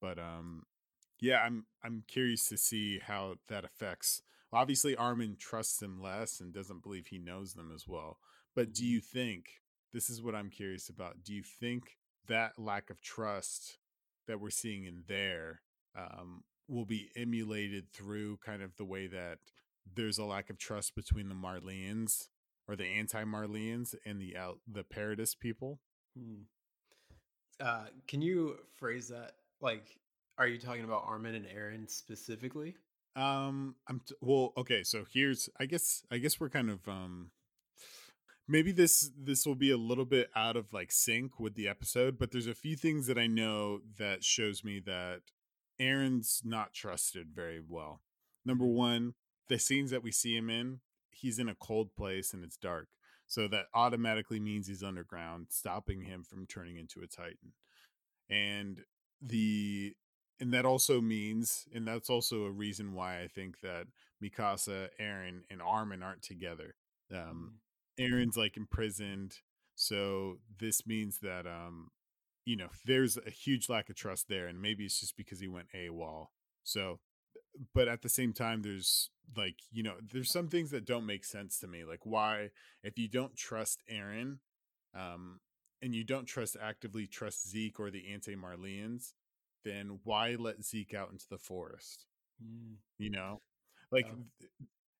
[0.00, 0.64] But um
[1.20, 4.22] yeah, I'm I'm curious to see how that affects.
[4.52, 8.18] Obviously Armin trusts him less and doesn't believe he knows them as well.
[8.54, 9.46] But do hmm you think
[9.92, 11.22] this is what I'm curious about?
[11.24, 11.96] Do you think
[12.28, 13.78] that lack of trust
[14.26, 15.62] that we're seeing in there
[15.96, 19.38] um, will be emulated through kind of the way that
[19.94, 22.28] there's a lack of trust between the Marleans
[22.68, 25.80] or the anti-Marleans and the out the Paradis people.
[26.16, 26.42] Hmm.
[27.60, 29.32] Uh, can you phrase that?
[29.60, 29.98] Like,
[30.38, 32.74] are you talking about Armin and Eren specifically?
[33.14, 34.82] Um, I'm t- well, okay.
[34.82, 37.30] So here's, I guess, I guess we're kind of um
[38.48, 42.18] maybe this this will be a little bit out of like sync with the episode,
[42.18, 45.20] but there's a few things that I know that shows me that
[45.80, 48.02] Eren's not trusted very well.
[48.44, 48.74] Number Mhm.
[48.74, 49.14] one,
[49.48, 52.88] the scenes that we see him in, he's in a cold place and it's dark.
[53.26, 57.54] So that automatically means he's underground, stopping him from turning into a Titan.
[58.28, 58.84] And
[59.20, 59.96] the
[60.42, 63.86] and that also means and that's also a reason why I think that
[64.22, 66.74] Mikasa, Eren, and Armin aren't together.
[67.14, 67.60] Um.
[68.00, 69.36] Eren's like imprisoned,
[69.74, 71.90] so this means that um
[72.44, 75.46] you know, there's a huge lack of trust there and maybe it's just because he
[75.46, 76.28] went AWOL.
[76.64, 76.98] So
[77.74, 81.24] but at the same time there's like you know there's some things that don't make
[81.24, 82.50] sense to me like why
[82.82, 84.38] if you don't trust eren
[84.94, 85.40] um
[85.80, 89.12] and you don't trust actively trust zeke or the anti-marleans
[89.64, 92.06] then why let zeke out into the forest?
[92.42, 92.76] Mm.
[92.98, 93.40] you know?
[93.90, 94.06] Like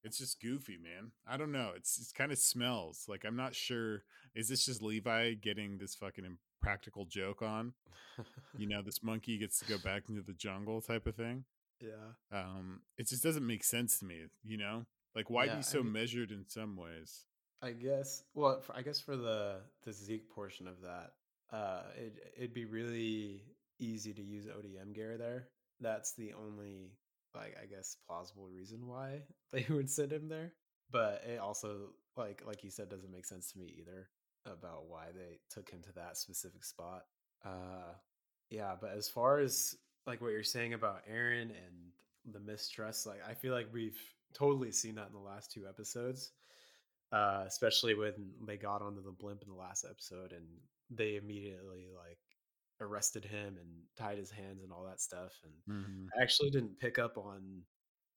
[0.05, 1.13] it's just goofy man.
[1.27, 1.73] I don't know.
[1.77, 3.05] It's it's kind of smells.
[3.09, 4.03] Like i'm not sure
[4.35, 7.73] is this just levi getting this fucking impractical joke on?
[8.59, 11.45] You know this monkey gets to go back into the jungle type of thing?
[11.81, 12.13] Yeah.
[12.33, 14.85] um it just doesn't make sense to me you know?
[15.17, 17.25] Like why be Yeah, I so mean measured in some ways?
[17.63, 21.13] I guess well, for, I guess for the the Zeke portion of that,
[21.57, 23.43] uh it it'd be really
[23.83, 25.49] easy to use ODM gear there.
[25.81, 26.93] That's the only
[27.35, 30.53] like I guess plausible reason why they would send him there.
[30.91, 34.09] But it also like like you said doesn't make sense to me either
[34.47, 37.05] about why they took him to that specific spot.
[37.45, 37.95] Uh
[38.51, 43.21] yeah, but as far as like what you're saying about Eren and the mistrust, like
[43.29, 43.99] I feel like we've
[44.35, 46.33] totally seen that in the last two episodes
[47.13, 48.15] uh, especially when
[48.47, 50.47] they got onto the blimp in the last episode and
[50.91, 52.19] they immediately like
[52.81, 55.33] arrested him and tied his hands and all that stuff.
[55.45, 57.63] And hmm I actually didn't pick up on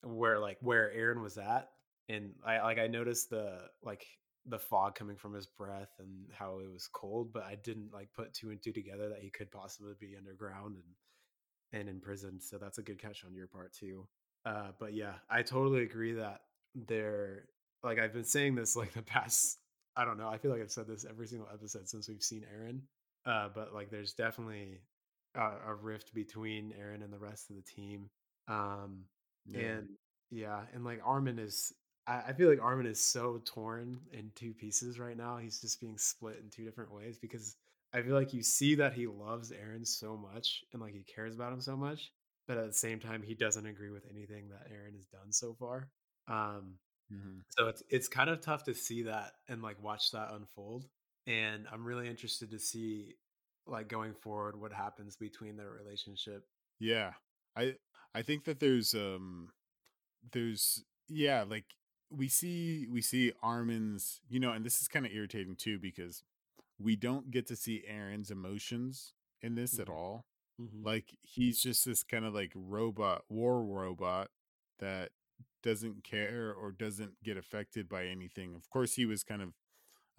[0.04, 1.70] where like where Eren was at,
[2.10, 4.06] and I like I noticed the like
[4.48, 8.10] the fog coming from his breath and how it was cold, but I didn't like
[8.14, 12.40] put two and two together that he could possibly be underground and and in prison.
[12.42, 14.08] So that's a good catch on your part too.
[14.46, 16.42] Uh, but yeah, I totally agree that
[16.76, 17.46] they're
[17.84, 19.60] like I've been saying this like the past.
[19.98, 20.28] I don't know.
[20.28, 22.82] I feel like I've said this every single episode since we've seen Eren.
[23.26, 24.82] Uh, but like, there's definitely
[25.36, 28.10] a, a rift between Eren and the rest of the team.
[28.48, 29.06] Um,
[29.46, 29.88] yeah and
[30.32, 31.74] yeah, and like Armin is.
[32.08, 35.38] I, I feel like Armin is so torn in two pieces right now.
[35.38, 37.56] He's just being split in two different ways because
[37.94, 41.34] I feel like you see that he loves Eren so much and like he cares
[41.36, 42.12] about him so much,
[42.48, 45.54] but at the same time he doesn't agree with anything that Eren has done so
[45.54, 45.90] far.
[46.28, 46.76] Um
[47.10, 50.86] hmm so it's it's kind of tough to see that and like watch that unfold.
[51.28, 53.16] And I'm really interested to see
[53.68, 56.46] like going forward what happens between their relationship.
[56.80, 57.14] yeah
[57.56, 57.76] i
[58.14, 59.50] i think that there's um
[60.32, 61.66] there's yeah like
[62.10, 66.24] we see we see armin's you know and this is kind of irritating too because
[66.80, 70.26] we don't get to see eren's emotions in this at hmm all
[70.60, 74.30] hmm Like he's just this kind of like robot, war robot
[74.80, 75.12] that
[75.64, 78.56] doesn't care or doesn't get affected by anything.
[78.56, 79.54] Of course, he was kind of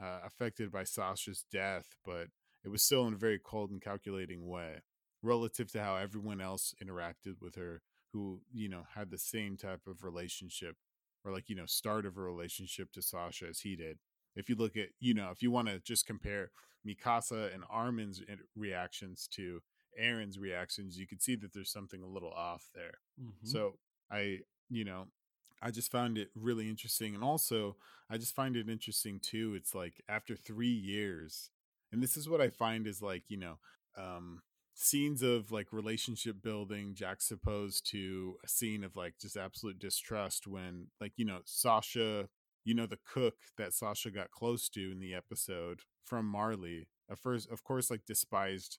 [0.03, 2.29] uh, affected by Sasha's death, but
[2.65, 4.83] it was still in a very cold and calculating way
[5.23, 7.83] relative to how everyone else interacted with her
[8.13, 10.77] who, you know, had the same type of relationship
[11.25, 13.99] or like, you know, start of a relationship to Sasha as he did.
[14.35, 16.51] If you look at, you know, if you want to just compare
[16.87, 18.23] Mikasa and Armin's
[18.55, 19.61] reactions to
[20.01, 22.99] Eren's reactions, you could see that there's something a little off there.
[23.19, 23.79] hmm So
[24.11, 25.07] I, you know,
[25.63, 27.15] I just found it really interesting.
[27.15, 27.77] And also,
[28.11, 29.55] I just find it interesting too.
[29.57, 31.51] It's like after three years,
[31.93, 33.59] and this is what I find is like, you know,
[33.97, 34.43] um,
[34.75, 40.89] scenes of like relationship building juxtaposed to a scene of like just absolute distrust when,
[41.01, 42.29] like, you know, Sasha,
[42.65, 47.19] you know, the cook that Sasha got close to in the episode from Marley, at
[47.19, 48.79] first, of course, like despised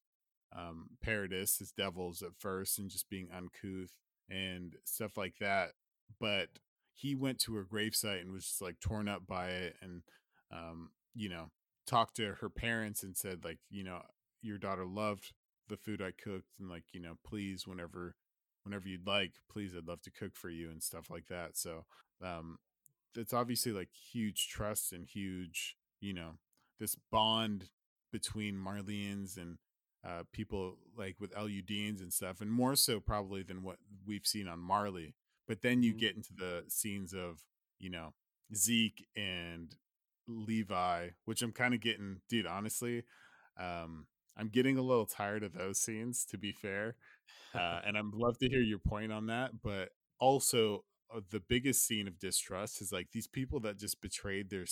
[0.56, 3.98] um, Paradis, his devils at first, and just being uncouth
[4.30, 5.72] and stuff like that.
[6.20, 6.50] But
[6.98, 10.02] he went to her gravesite and was just like torn up by it, and
[10.52, 11.52] um, you know,
[11.86, 14.02] talked to her parents and said like, you know,
[14.42, 15.34] your daughter loved
[15.70, 18.16] the food I cooked, and like, you know, please, whenever,
[18.64, 21.56] whenever you'd like, please, I'd love to cook for you and stuff like that.
[21.56, 21.86] So,
[22.24, 22.58] um,
[23.16, 26.34] it's obviously like huge trust and huge, you know,
[26.80, 27.70] this bond
[28.12, 29.58] between Marleans and
[30.08, 34.48] uh, people like with LUDs and stuff, and more so probably than what we've seen
[34.48, 35.16] on Marley.
[35.48, 37.42] But then you hmm get into the scenes of,
[37.80, 38.14] you know,
[38.56, 39.76] Zeke and
[40.28, 43.04] Levi, which I'm kind of getting, dude, honestly,
[43.60, 44.08] um,
[44.38, 46.96] I'm getting a little tired of those scenes, to be fair.
[47.56, 49.52] Uh, and I'd love to hear your point on that.
[49.64, 50.84] But also,
[51.14, 54.66] uh, the biggest scene of distrust is like these people that just betrayed their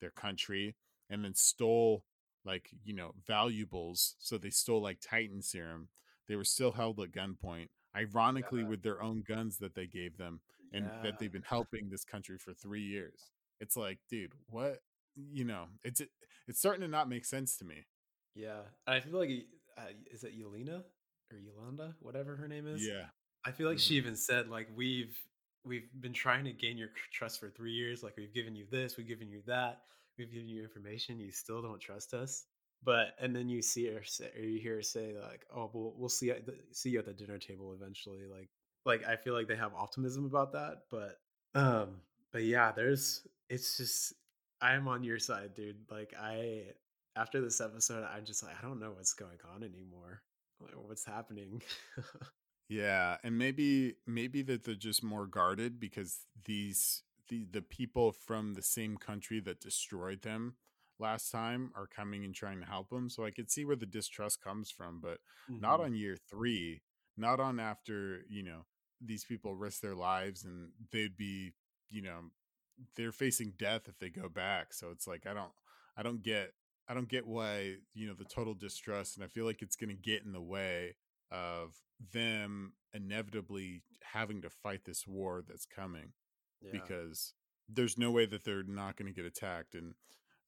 [0.00, 0.74] their country
[1.08, 2.04] and then stole
[2.44, 5.88] like you know valuables so they stole like titan serum
[6.28, 8.68] they were still held at gunpoint ironically Yeah.
[8.68, 10.40] with their own guns that they gave them
[10.72, 13.30] and that they've been helping this country for 3 years
[13.60, 14.82] it's like dude what
[15.16, 16.00] you know it's
[16.48, 17.86] it's starting to not make sense to me
[18.34, 18.62] Yeah.
[18.86, 19.30] I feel like
[19.78, 19.82] uh,
[20.12, 20.82] is it Yelena
[21.32, 22.82] or Yolanda, whatever her name is?
[22.86, 23.06] yeah
[23.44, 25.16] I feel like she hmm even said like we've
[25.64, 28.96] we've been trying to gain your trust for 3 years, like we've given you this,
[28.96, 29.82] we've given you that,
[30.18, 32.44] we've given you information, you still don't trust us.
[32.84, 35.94] But and then you see her say, or you hear her say like, "Oh, we'll
[35.96, 36.32] we'll see
[36.72, 38.48] see you at the dinner table eventually." Like
[38.84, 41.18] like I feel like they have optimism about that, but
[41.54, 42.00] um
[42.32, 44.14] but yeah, there's it's just
[44.60, 45.76] I'm on your side, dude.
[45.90, 46.64] Like I
[47.16, 50.22] after this episode, I'm just like I don't know what's going on anymore.
[50.60, 51.62] Like what's happening?
[52.68, 58.54] Yeah, and maybe maybe that they're just more guarded because these the the people from
[58.54, 60.54] the same country that destroyed them
[60.98, 63.08] last time are coming and trying to help them.
[63.10, 65.18] So I could see where the distrust comes from, but
[65.60, 66.82] not hmm on year 3,
[67.16, 68.62] not on after, you know,
[69.00, 71.52] these people risk their lives and they'd be,
[71.90, 72.30] you know,
[72.96, 74.72] they're facing death if they go back.
[74.72, 75.52] So it's like I don't
[75.96, 76.52] I don't get
[76.88, 79.90] I don't get why, you know, the total distrust and I feel like it's going
[79.90, 80.96] to get in the way
[81.30, 81.74] of
[82.12, 86.12] them inevitably having to fight this war that's coming
[86.60, 86.72] Yeah.
[86.72, 87.34] because
[87.68, 89.94] there's no way that they're not going to get attacked and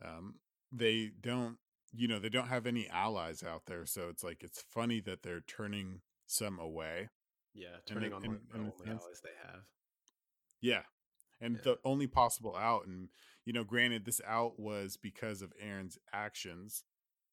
[0.05, 0.37] um
[0.73, 1.59] they don't
[1.95, 5.23] you know, they don't have any allies out there, so it's like it's funny that
[5.23, 7.09] they're turning some away
[7.55, 9.63] Yeah, turning the on like the in the only allies they have.
[10.61, 10.83] yeah
[11.41, 11.61] and Yeah.
[11.65, 13.09] the only possible out and
[13.45, 16.85] you know granted this out was because of eren's actions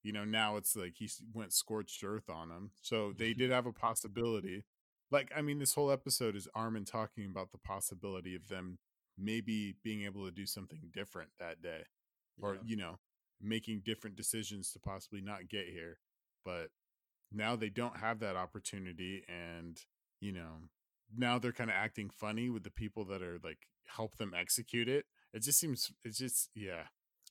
[0.03, 3.65] you know now it's like he went scorched earth on him so they did have
[3.65, 4.63] a possibility
[5.11, 8.77] like i mean this whole episode is armin talking about the possibility of them
[9.17, 11.83] maybe being able to do something different that day
[12.41, 12.61] or Yeah.
[12.65, 12.99] you know
[13.41, 15.99] making different decisions to possibly not get here
[16.43, 16.69] but
[17.31, 19.81] now they don't have that opportunity and
[20.21, 20.69] you know
[21.15, 24.87] now they're kind of acting funny with the people that are like help them execute
[24.87, 26.83] it it just seems it's just yeah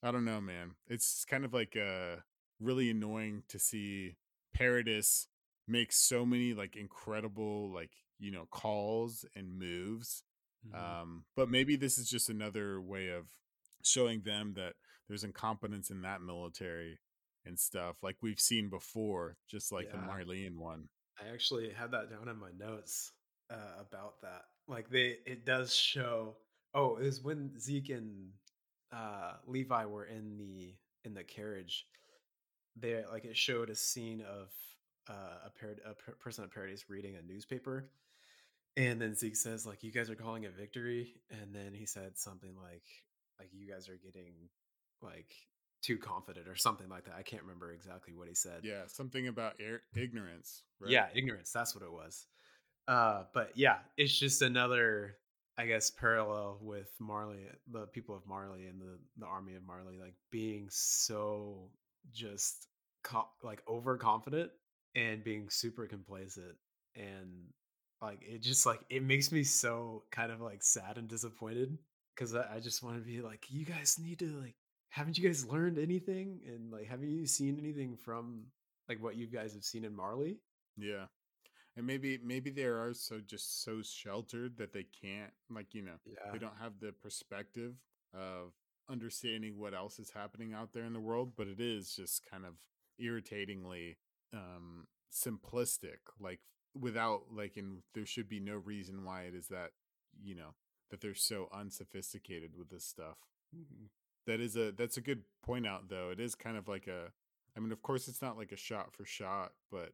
[0.03, 2.17] i don't know man it's kind of like uh
[2.61, 4.17] really annoying to see
[4.55, 5.27] paradis
[5.67, 10.23] make so many like incredible like you know calls and moves
[10.67, 10.75] Mhm.
[11.03, 13.25] um but maybe this is just another way of
[13.83, 14.75] showing them that
[15.09, 16.99] there's incompetence in that military
[17.47, 20.07] and stuff like we've seen before, just like the Yeah.
[20.09, 20.89] Marleyan one.
[21.23, 23.13] I actually had that down in my notes
[23.51, 24.43] uh, about that.
[24.67, 26.37] Like they, it does show.
[26.75, 28.31] Oh, it was when Zeke and
[28.93, 31.87] uh, Levi were in the in the carriage.
[32.77, 34.49] There, like it showed a scene of
[35.09, 37.91] uh, a, parad- a per- person at Paradis reading a newspaper,
[38.77, 42.19] and then Zeke says, "Like you guys are calling it victory," and then he said
[42.19, 42.83] something like,
[43.39, 44.33] "Like you guys are getting
[45.03, 45.33] like
[45.83, 47.15] too confident" or something like that.
[47.19, 48.61] I can't remember exactly what he said.
[48.63, 50.91] Yeah, something about air- ignorance, right?
[50.91, 51.53] Yeah, ignorance.
[51.53, 52.27] That's what it was.
[52.87, 55.17] Uh, but yeah, it's just another,
[55.57, 59.99] I guess, parallel with Marley, the people of Marley and the the army of Marley,
[59.99, 61.71] like being so
[62.13, 62.69] just
[63.03, 64.51] co- like overconfident
[64.95, 66.57] and being super complacent,
[66.95, 67.49] and
[68.03, 71.79] like it just like it makes me so kind of like sad and disappointed
[72.15, 74.55] because I, I just want to be like, you guys need to like,
[74.95, 76.41] haven't you guys learned anything?
[76.47, 78.45] And like, haven't you seen anything from
[78.89, 80.39] like what you guys have seen in Marley?
[80.77, 81.07] Yeah.
[81.77, 85.97] And maybe maybe they are so just so sheltered that they can't like, you know,
[86.07, 86.31] Yeah.
[86.33, 87.75] they don't have the perspective
[88.13, 88.53] of
[88.89, 92.45] understanding what else is happening out there in the world, but it is just kind
[92.47, 92.55] of
[92.99, 93.99] irritatingly
[94.33, 96.39] um simplistic, like
[96.79, 99.71] without like and there should be no reason why it is that,
[100.23, 100.55] you know,
[100.91, 103.19] that they're so unsophisticated with this stuff.
[104.27, 106.11] That is a that's a good point out though.
[106.11, 107.13] It is kind of like a
[107.57, 109.93] I mean, of course it's not like a shot for shot, but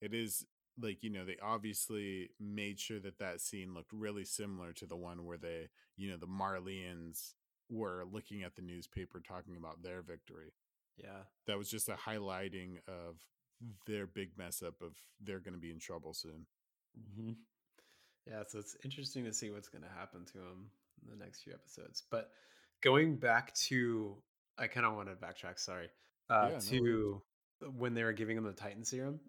[0.00, 0.46] it is
[0.80, 4.96] like, you know, they obviously made sure that that scene looked really similar to the
[4.96, 7.34] one where they, you know, the Marleyans
[7.68, 10.52] were looking at the newspaper talking about their victory.
[10.96, 11.22] Yeah.
[11.46, 13.16] That was just a highlighting of
[13.86, 16.46] their big mess up of they're going to be in trouble soon.
[17.16, 17.32] hmm
[18.26, 18.42] Yeah.
[18.46, 20.70] So it's interesting to see what's going to happen to him
[21.02, 22.02] in the next few episodes.
[22.10, 22.30] But
[22.80, 24.16] going back to,
[24.58, 25.58] I kind of want to backtrack.
[25.58, 25.88] Sorry.
[26.28, 27.22] Uh, Yeah, no to
[27.76, 29.20] when they were giving them the Titan serum.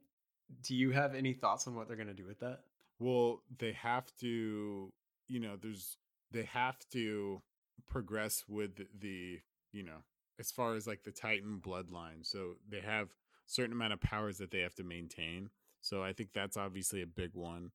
[0.63, 2.59] Do you have any thoughts on what they're going to do with that?
[2.99, 4.91] Well, they have to,
[5.27, 5.97] you know, there's
[6.31, 7.41] they have to
[7.89, 9.39] progress with the,
[9.71, 10.03] you know,
[10.39, 12.25] as far as like the Titan bloodline.
[12.25, 13.09] So they have
[13.47, 15.49] certain amount of powers that they have to maintain.
[15.81, 17.71] So I think that's obviously a big one.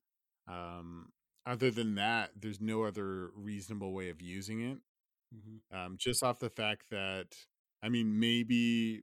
[0.49, 1.13] Um
[1.45, 4.79] other than that, there's no other reasonable way of using it.
[5.33, 7.27] Hmm Um just off the fact that
[7.83, 9.03] I mean, maybe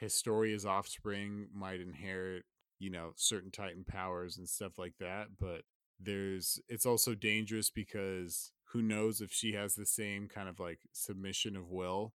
[0.00, 2.44] Historia's offspring might inherit,
[2.78, 5.62] you know, certain Titan powers and stuff like that, but
[6.00, 10.80] there's it's also dangerous because who knows if she has the same kind of like
[10.92, 12.14] submission of will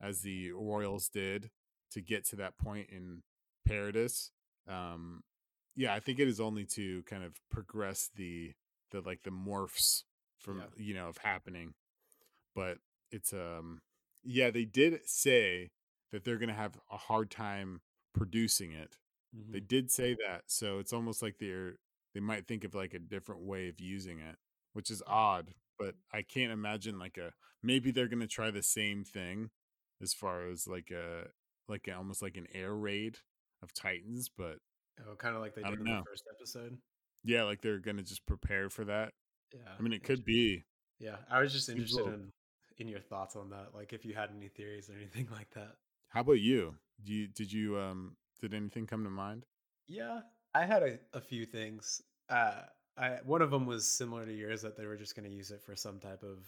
[0.00, 1.50] as the royals did
[1.92, 3.22] to get to that point in
[3.66, 4.30] paradis.
[4.68, 5.22] Um
[5.76, 8.52] yeah i think it is only to kind of progress the
[8.90, 10.02] the like the morphs
[10.38, 10.66] from Yeah.
[10.76, 11.74] you know of happening
[12.58, 12.78] but
[13.12, 13.80] it's um
[14.24, 15.70] yeah they did say
[16.12, 17.80] that they're gonna have a hard time
[18.14, 18.96] producing it
[19.52, 19.68] they Mhm.
[19.68, 21.76] did say that so it's almost like they're
[22.14, 24.36] they might think of like a different way of using it
[24.72, 27.32] which is odd but i can't imagine like a
[27.62, 29.50] maybe they're gonna try the same thing
[30.02, 31.28] as far as like a
[31.68, 33.18] like a, almost like an air raid
[33.62, 34.58] of titans but
[35.06, 36.02] Oh, kind of like they did in the know.
[36.10, 36.76] first episode.
[37.22, 39.12] yeah like they're gonna just prepare for that
[39.54, 39.74] Yeah.
[39.78, 40.64] i mean it could be
[41.00, 42.32] Yeah, I was just interested in
[42.78, 43.68] in your thoughts on that.
[43.74, 45.76] Like, if you had any theories or anything like that.
[46.08, 46.74] how about you
[47.04, 49.46] do you did you um did anything come to mind
[49.86, 50.20] Yeah,
[50.54, 52.02] I had a, a few things.
[52.28, 52.62] Uh,
[52.96, 55.50] I one of them was similar to yours that they were just going to use
[55.50, 56.38] it for some type of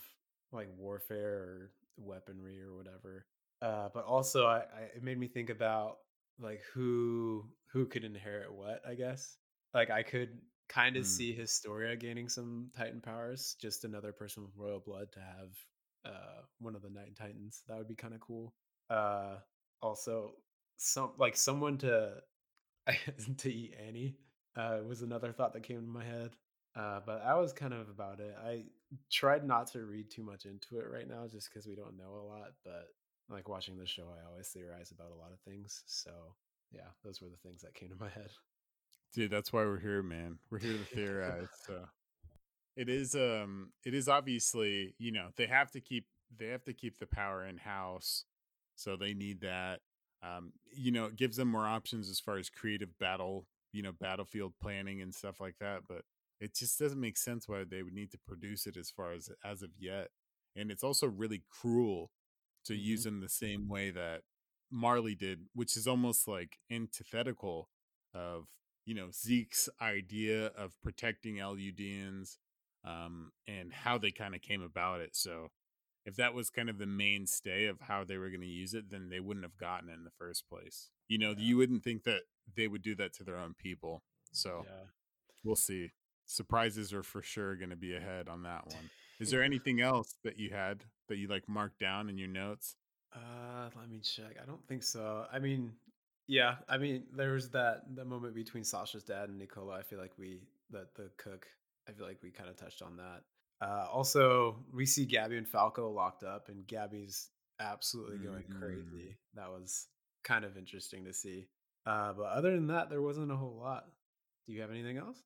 [0.53, 3.27] like warfare or weaponry or whatever.
[3.63, 5.99] Uh, but also, I, I it made me think about
[6.39, 8.83] like who who could inherit what.
[8.87, 9.37] I guess
[9.75, 11.07] like I could kind of Mm.
[11.07, 13.57] see Historia gaining some Titan powers.
[13.61, 15.51] Just another person with royal blood to have
[16.05, 17.63] uh one of the Nine Titans.
[17.69, 18.55] That would be kind of cool.
[18.89, 19.37] Uh,
[19.83, 20.33] also
[20.77, 22.15] some like someone to
[23.39, 24.17] to eat Annie
[24.57, 26.31] uh, was another thought that came to my head.
[26.77, 28.35] Uh, but that was kind of about it.
[28.45, 28.65] I
[29.11, 32.15] tried not to read too much into it right now, just because we don't know
[32.15, 32.53] a lot.
[32.65, 32.89] But
[33.29, 35.83] like watching the show, I always theorize about a lot of things.
[35.87, 36.11] So
[36.73, 38.31] yeah, those were the things that came to my head.
[39.13, 41.85] dude that's why we're here man we're here to theorize so
[42.77, 46.07] it is um it is obviously you know they have to keep
[46.37, 48.25] they have to keep the power in house
[48.77, 49.81] so they need that
[50.23, 53.93] um you know it gives them more options as far as creative battle you know
[53.93, 56.03] battlefield planning and stuff like that but
[56.41, 59.31] it just doesn't make sense why they would need to produce it as far as
[59.45, 60.09] as of yet
[60.57, 62.11] and it's also really cruel
[62.65, 64.21] to use them the same way that
[64.71, 67.69] marley did which is almost like antithetical
[68.15, 68.47] of
[68.87, 72.37] you know Zeke's idea of protecting Eldians
[72.85, 75.15] um, and how they kind of came about it.
[75.15, 75.49] So
[76.07, 78.91] if that was kind of the mainstay of how they were going to use it,
[78.91, 80.91] then they wouldn't have gotten it in the first place.
[81.09, 81.45] You know, Yeah.
[81.45, 82.23] you wouldn't think that
[82.57, 84.03] they would do that to their own people.
[84.33, 84.87] So yeah.
[85.45, 85.91] we'll see.
[86.27, 88.91] Surprises are for sure going to be ahead on that one.
[89.19, 92.77] Is there anything else that you had that you like marked down in your notes?
[93.15, 94.37] Uh, let me check.
[94.41, 95.27] I don't think so.
[95.33, 95.73] I mean,
[96.29, 96.57] yeah.
[96.69, 99.77] I mean, there was that the moment between Sasha's dad and Nicola.
[99.77, 101.47] I feel like we that the cook.
[101.91, 103.23] I feel like we kind of touched on that.
[103.61, 108.59] Uh, also, we see Gabby and Falco locked up, and Gabby's absolutely going Mhm.
[108.61, 109.19] crazy.
[109.35, 109.89] That was
[110.23, 111.49] kind of interesting to see.
[111.87, 113.87] Uh, but other than that, there wasn't a whole lot.
[114.47, 115.23] Do you have anything else?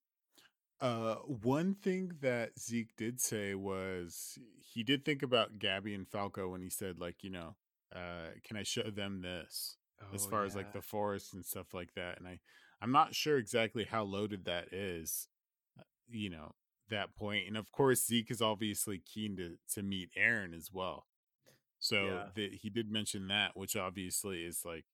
[0.81, 6.49] Uh, one thing that Zeke did say was he did think about Gabby and Falco
[6.51, 7.57] when he said, like, you know,
[7.95, 9.77] uh, can I show them this
[10.13, 12.19] as Oh, far as like the forest and stuff like that?
[12.19, 12.41] And I,
[12.83, 15.29] I'm not sure exactly how loaded that is,
[16.11, 16.53] you know,
[16.91, 17.11] that.
[17.21, 21.07] And of course, Zeke is obviously keen to to meet Eren as well.
[21.79, 22.29] So Yeah.
[22.35, 24.85] the, he did mention that, which obviously is like,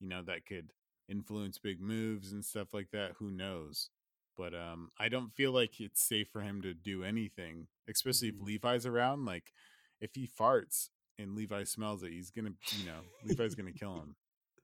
[0.00, 0.70] you know, that could
[1.08, 3.12] influence big moves and stuff like that.
[3.18, 3.90] Who knows?
[4.36, 8.38] But um, I don't feel like it's safe for him to do anything, especially Mhm.
[8.38, 9.24] if Levi's around.
[9.24, 9.52] Like,
[10.00, 10.88] if he farts
[11.18, 14.16] and Levi smells it, he's gonna, you know, Levi's gonna kill him.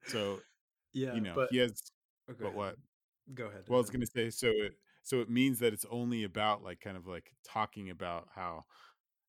[0.07, 0.43] So
[0.93, 1.83] yeah, you know, but he has.
[2.29, 2.77] oh, go But what?
[3.35, 3.65] Go ahead.
[3.67, 4.75] Well, I was gonna say, so it
[5.05, 8.65] so it means that it's only about like kind of like talking about how,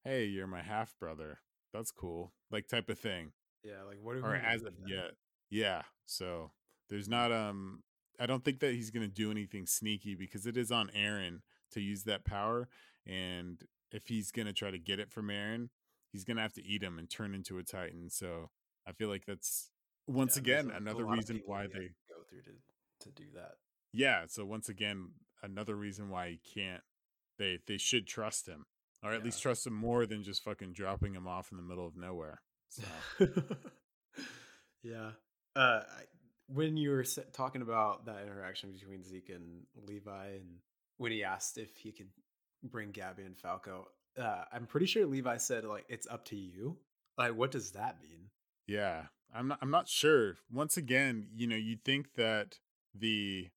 [0.03, 1.39] hey, you're my half brother.
[1.73, 3.33] That's cool, like type of thing
[3.65, 4.15] yeah, like what?
[4.15, 4.89] do or we as of that?
[4.89, 5.11] yet.
[5.49, 5.81] Yeah.
[6.05, 6.51] So
[6.89, 7.83] there's not um
[8.19, 11.39] I don't think that he's gonna do anything sneaky because it is on Eren
[11.71, 12.69] to use that power.
[13.05, 13.61] And
[13.91, 15.69] if he's gonna try to get it from Eren,
[16.11, 18.09] he's gonna have to eat him and turn into a Titan.
[18.09, 18.51] So
[18.87, 19.71] I feel like that's
[20.07, 22.51] once Yeah, again another reason why they go through to
[23.01, 23.55] to do that.
[23.91, 25.09] yeah, so once again,
[25.43, 26.81] another reason why he can't
[27.37, 28.65] they they should trust him.
[29.03, 31.85] Or at least trust him more than just fucking dropping him off in the middle
[31.85, 32.41] of nowhere.
[32.69, 32.81] So
[34.83, 35.11] yeah.
[35.55, 36.03] Uh, I,
[36.47, 40.57] when you were talking about that interaction between Zeke and Levi, and
[40.97, 42.09] when he asked if he could
[42.63, 43.87] bring Gabby and Falco,
[44.19, 46.77] uh, I'm pretty sure Levi said like it's up to you.
[47.17, 48.29] Like, what does that mean?
[48.67, 49.59] Yeah, I'm not.
[49.61, 50.35] I'm not sure.
[50.51, 52.59] Once again, you know, you'd think that
[52.93, 53.49] the,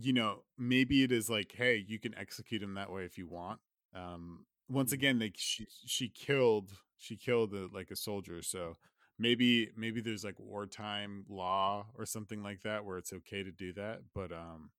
[0.00, 3.26] you know, maybe it is like, hey, you can execute him that way if you
[3.26, 3.60] want.
[3.94, 4.94] Um, once Mm.
[4.94, 8.76] again, like she she killed she killed a, like a soldier, so
[9.18, 13.72] maybe maybe there's like wartime law or something like that where it's okay to do
[13.72, 14.70] that but um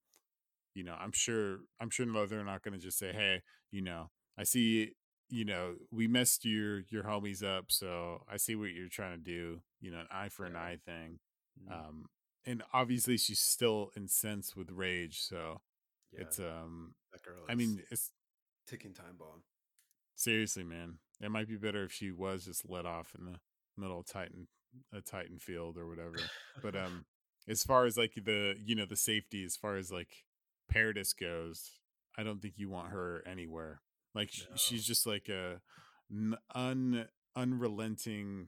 [0.74, 3.82] you know i'm sure i'm sure no, they're not going to just say hey you
[3.82, 4.92] know i see
[5.30, 9.24] you know we messed your your homies up so i see what you're trying to
[9.24, 11.20] do you know an eye for an eye thing
[11.70, 11.74] Mm.
[11.74, 12.06] um
[12.46, 15.62] and obviously she's still incensed with rage so
[16.12, 16.22] Yeah.
[16.22, 18.12] it's um That girl i mean it's
[18.68, 19.43] ticking time bomb.
[20.16, 23.39] seriously man it might be better if she was just let off in the
[23.78, 24.48] middle of titan
[24.93, 26.18] a titan field or whatever
[26.62, 27.06] but um
[27.48, 30.26] as far as like the you know the safety as far as like
[30.70, 31.72] paradis goes
[32.18, 33.82] i don't think you want her anywhere
[34.14, 34.56] like No.
[34.56, 35.62] she's just like a
[36.54, 38.48] un unrelenting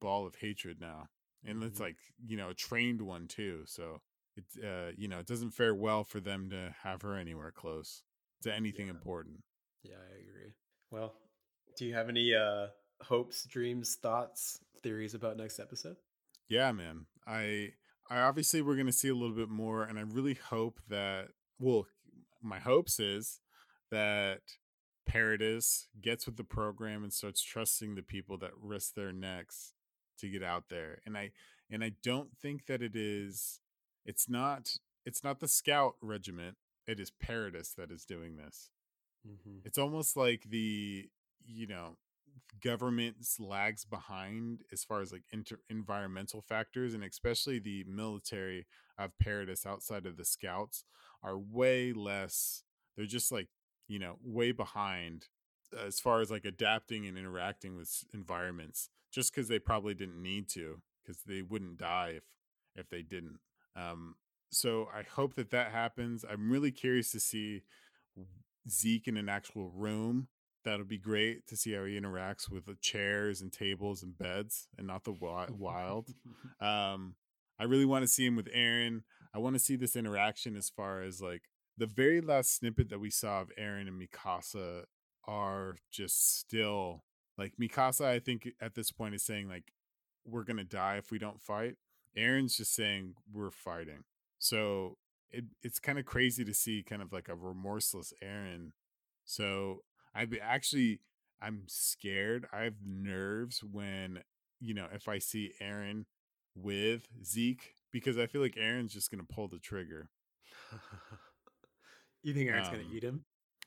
[0.00, 1.08] ball of hatred now
[1.44, 1.82] and it's Mhm.
[1.82, 4.00] like you know a trained one too so
[4.36, 8.02] it's uh you know it doesn't fare well for them to have her anywhere close
[8.42, 8.92] to anything Yeah.
[8.92, 9.42] important
[9.82, 10.52] Yeah, I agree.
[10.90, 11.14] Well,
[11.76, 12.68] do you have any uh
[13.02, 15.96] hopes, dreams, thoughts, theories about next episode?
[16.48, 17.06] Yeah, man.
[17.26, 17.72] I
[18.10, 21.28] I obviously we're gonna see a little bit more, and I really hope that
[21.58, 21.86] well,
[22.42, 23.40] my hopes is
[23.90, 24.40] that
[25.06, 29.74] Paradis gets with the program and starts trusting the people that risk their necks
[30.18, 31.00] to get out there.
[31.06, 31.30] And I
[31.70, 33.60] and I don't think that it is
[34.04, 36.56] it's not it's not the scout regiment,
[36.86, 38.70] it is Paradis that is doing this.
[39.26, 39.58] Mm-hmm.
[39.64, 41.08] It's almost like the
[41.44, 41.96] you know
[42.62, 48.66] government lags behind as far as like inter- environmental factors and especially the military
[48.98, 50.84] of paradis outside of the scouts
[51.22, 52.62] are way less
[52.96, 53.48] they're just like
[53.86, 55.26] you know way behind
[55.86, 60.48] as far as like adapting and interacting with environments just because they probably didn't need
[60.50, 62.24] to because they wouldn't die if
[62.74, 63.38] if they didn't.
[63.76, 64.16] Um
[64.50, 66.24] so i hope that that happens.
[66.28, 67.62] I'm really curious to see
[68.68, 70.28] zeke in an actual room.
[70.64, 74.68] That'll be great to see how he interacts with the chairs and tables and beds
[74.76, 76.08] and not the wild.
[76.60, 77.14] Um
[77.60, 79.02] i really want to see him with eren.
[79.34, 81.42] I want to see this interaction as far as like
[81.76, 84.84] the very last snippet that we saw of eren and mikasa
[85.24, 87.04] are just still
[87.38, 89.72] like mikasa i think at this point is saying like
[90.26, 91.76] we're gonna die if we don't fight
[92.16, 94.04] eren's just saying we're fighting
[94.38, 94.96] so
[95.30, 98.72] it, it's kind of crazy to see kind of like a remorseless eren
[99.24, 99.82] so
[100.14, 101.00] I be actually
[101.40, 102.46] I'm scared.
[102.52, 104.20] I have nerves when
[104.58, 106.06] you know if I see Eren
[106.56, 110.08] with Zeke because I feel like Eren's just gonna pull the trigger.
[112.22, 113.24] you think Eren's gonna Um, eat him?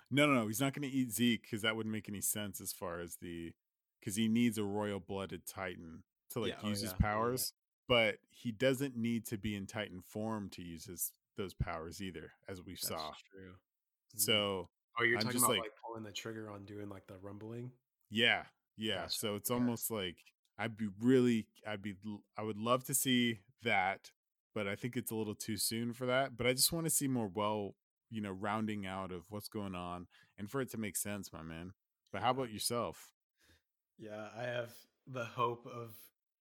[0.09, 2.74] no, no, no, he's not gonna eat Zeke because that wouldn't make any sense as
[2.74, 3.53] far as the
[4.01, 7.07] because he needs a royal blooded Titan to like Yeah, oh, use his yeah, yeah,
[7.07, 7.13] yeah.
[7.13, 7.53] powers,
[7.87, 12.33] but he doesn't need to be in Titan form to use his those powers either,
[12.49, 13.11] as we That's saw.
[13.31, 13.53] true.
[14.15, 14.19] Mm.
[14.19, 17.07] So Oh, you're I'm talking just about like, like, pulling the trigger on doing like
[17.07, 17.71] the rumbling.
[18.09, 18.43] Yeah,
[18.75, 19.03] yeah.
[19.03, 19.11] Gotcha.
[19.11, 20.17] So it's almost like
[20.57, 21.95] I'd be really, I'd be,
[22.37, 24.11] I would love to see that,
[24.53, 26.35] but I think it's a little too soon for that.
[26.37, 27.75] But I just want to see more well,
[28.09, 31.41] you know, rounding out of what's going on and for it to make sense, my
[31.41, 31.71] man.
[32.11, 33.13] But how about yourself?
[34.01, 34.71] Yeah, I have
[35.05, 35.91] the hope of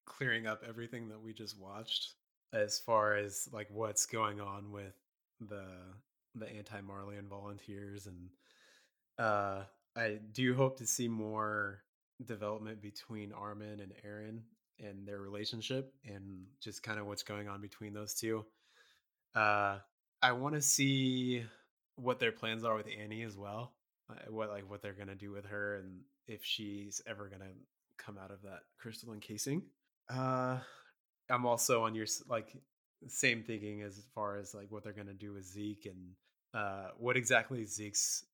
[0.06, 2.14] clearing up everything that we just watched
[2.54, 4.94] as far as like what's going on with
[5.40, 5.64] the
[6.34, 8.30] the anti-Marleyan volunteers and
[9.18, 9.62] uh
[9.96, 11.82] I do hope to see more
[12.24, 14.40] development between Armin and Eren
[14.78, 18.44] and their relationship and just kind of what's going on between those two.
[19.34, 19.78] Uh
[20.22, 21.44] I want to see
[21.96, 23.74] what their plans are with Annie as well.
[24.08, 26.00] Uh, what like what they're gonna do with her and
[26.30, 27.50] if she's ever gonna
[27.98, 29.62] come out of that crystalline casing.
[30.08, 30.58] Uh,
[31.28, 32.56] I'm also on your like
[33.06, 36.14] same thinking as far as like what they're gonna do with Zeke and
[36.52, 38.24] uh what exactly Zeke's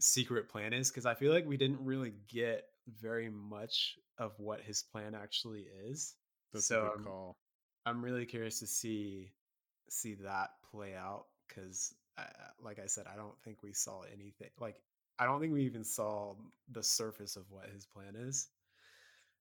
[0.00, 2.64] secret plan is because I feel like we didn't really get
[3.00, 6.14] very much of what his plan actually is.
[6.52, 7.36] That's so a I'm good call.
[7.86, 9.32] I'm really curious to see
[9.88, 11.94] see that play out because,
[12.62, 14.50] like I said, I don't think we saw anything.
[14.60, 14.76] Like
[15.18, 16.34] I don't think we even saw
[16.70, 18.48] the surface of what his plan is.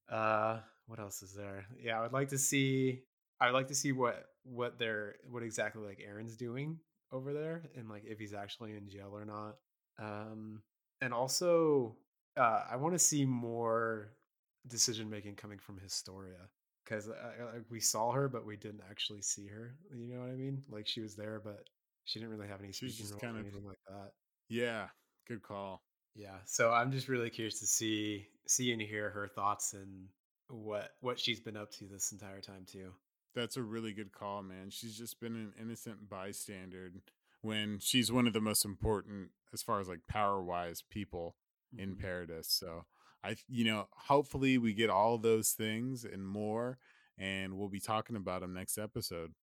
[0.09, 1.65] Uh, what else is there?
[1.81, 3.03] Yeah, I would like to see.
[3.39, 6.79] I would like to see what what they're what exactly like Eren's doing
[7.11, 9.55] over there, and like if he's actually in jail or not.
[9.99, 10.61] Um,
[11.01, 11.97] and also,
[12.37, 14.13] uh, I want to see more
[14.67, 16.49] decision making coming from Historia
[16.83, 19.75] because uh, we saw her, but we didn't actually see her.
[19.95, 20.63] You know what I mean?
[20.69, 21.65] Like she was there, but
[22.05, 24.11] she didn't really have any speaking roles kind or of, anything like that.
[24.49, 24.87] yeah,
[25.27, 25.81] good call.
[26.15, 30.07] Yeah, so I'm just really curious to see see and hear her thoughts and
[30.49, 32.91] what what she's been up to this entire time too.
[33.33, 34.69] That's a really good call, man.
[34.69, 36.91] She's just been an innocent bystander
[37.41, 41.35] when she's one of the most important, as far as like power wise, people
[41.75, 41.99] in Mhm.
[41.99, 42.47] Paradis.
[42.47, 42.85] So
[43.23, 46.77] I, you know, hopefully we get all those things and more.
[47.15, 49.35] and we'll be talking about them next episode.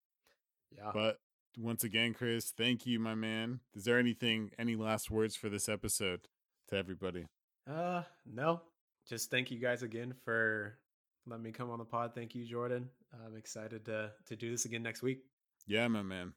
[0.76, 0.90] Yeah.
[0.92, 1.20] But
[1.58, 3.60] once again, Chris, thank you, my man.
[3.74, 6.28] Is there anything, any last words for this episode
[6.68, 7.26] to everybody?
[7.68, 8.62] Uh, no.
[9.08, 10.78] Just thank you guys again for
[11.26, 12.12] letting me come on the pod.
[12.14, 12.88] Thank you, Jordan.
[13.26, 15.24] I'm excited to to do this again next week.
[15.66, 16.34] Yeah, my man.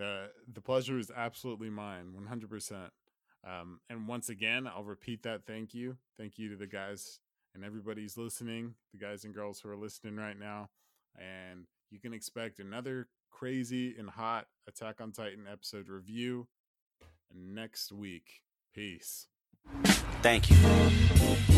[0.00, 2.90] Uh, the pleasure is absolutely mine, 100%.
[3.44, 5.96] Um, and once again, I'll repeat that thank you.
[6.16, 7.20] Thank you to the guys
[7.54, 10.70] and everybody's listening, the guys and girls who are listening right now.
[11.18, 16.46] And you can expect another crazy and hot Attack on Titan episode review
[17.34, 18.42] next week.
[18.74, 19.26] Peace.
[20.22, 21.51] Thank you.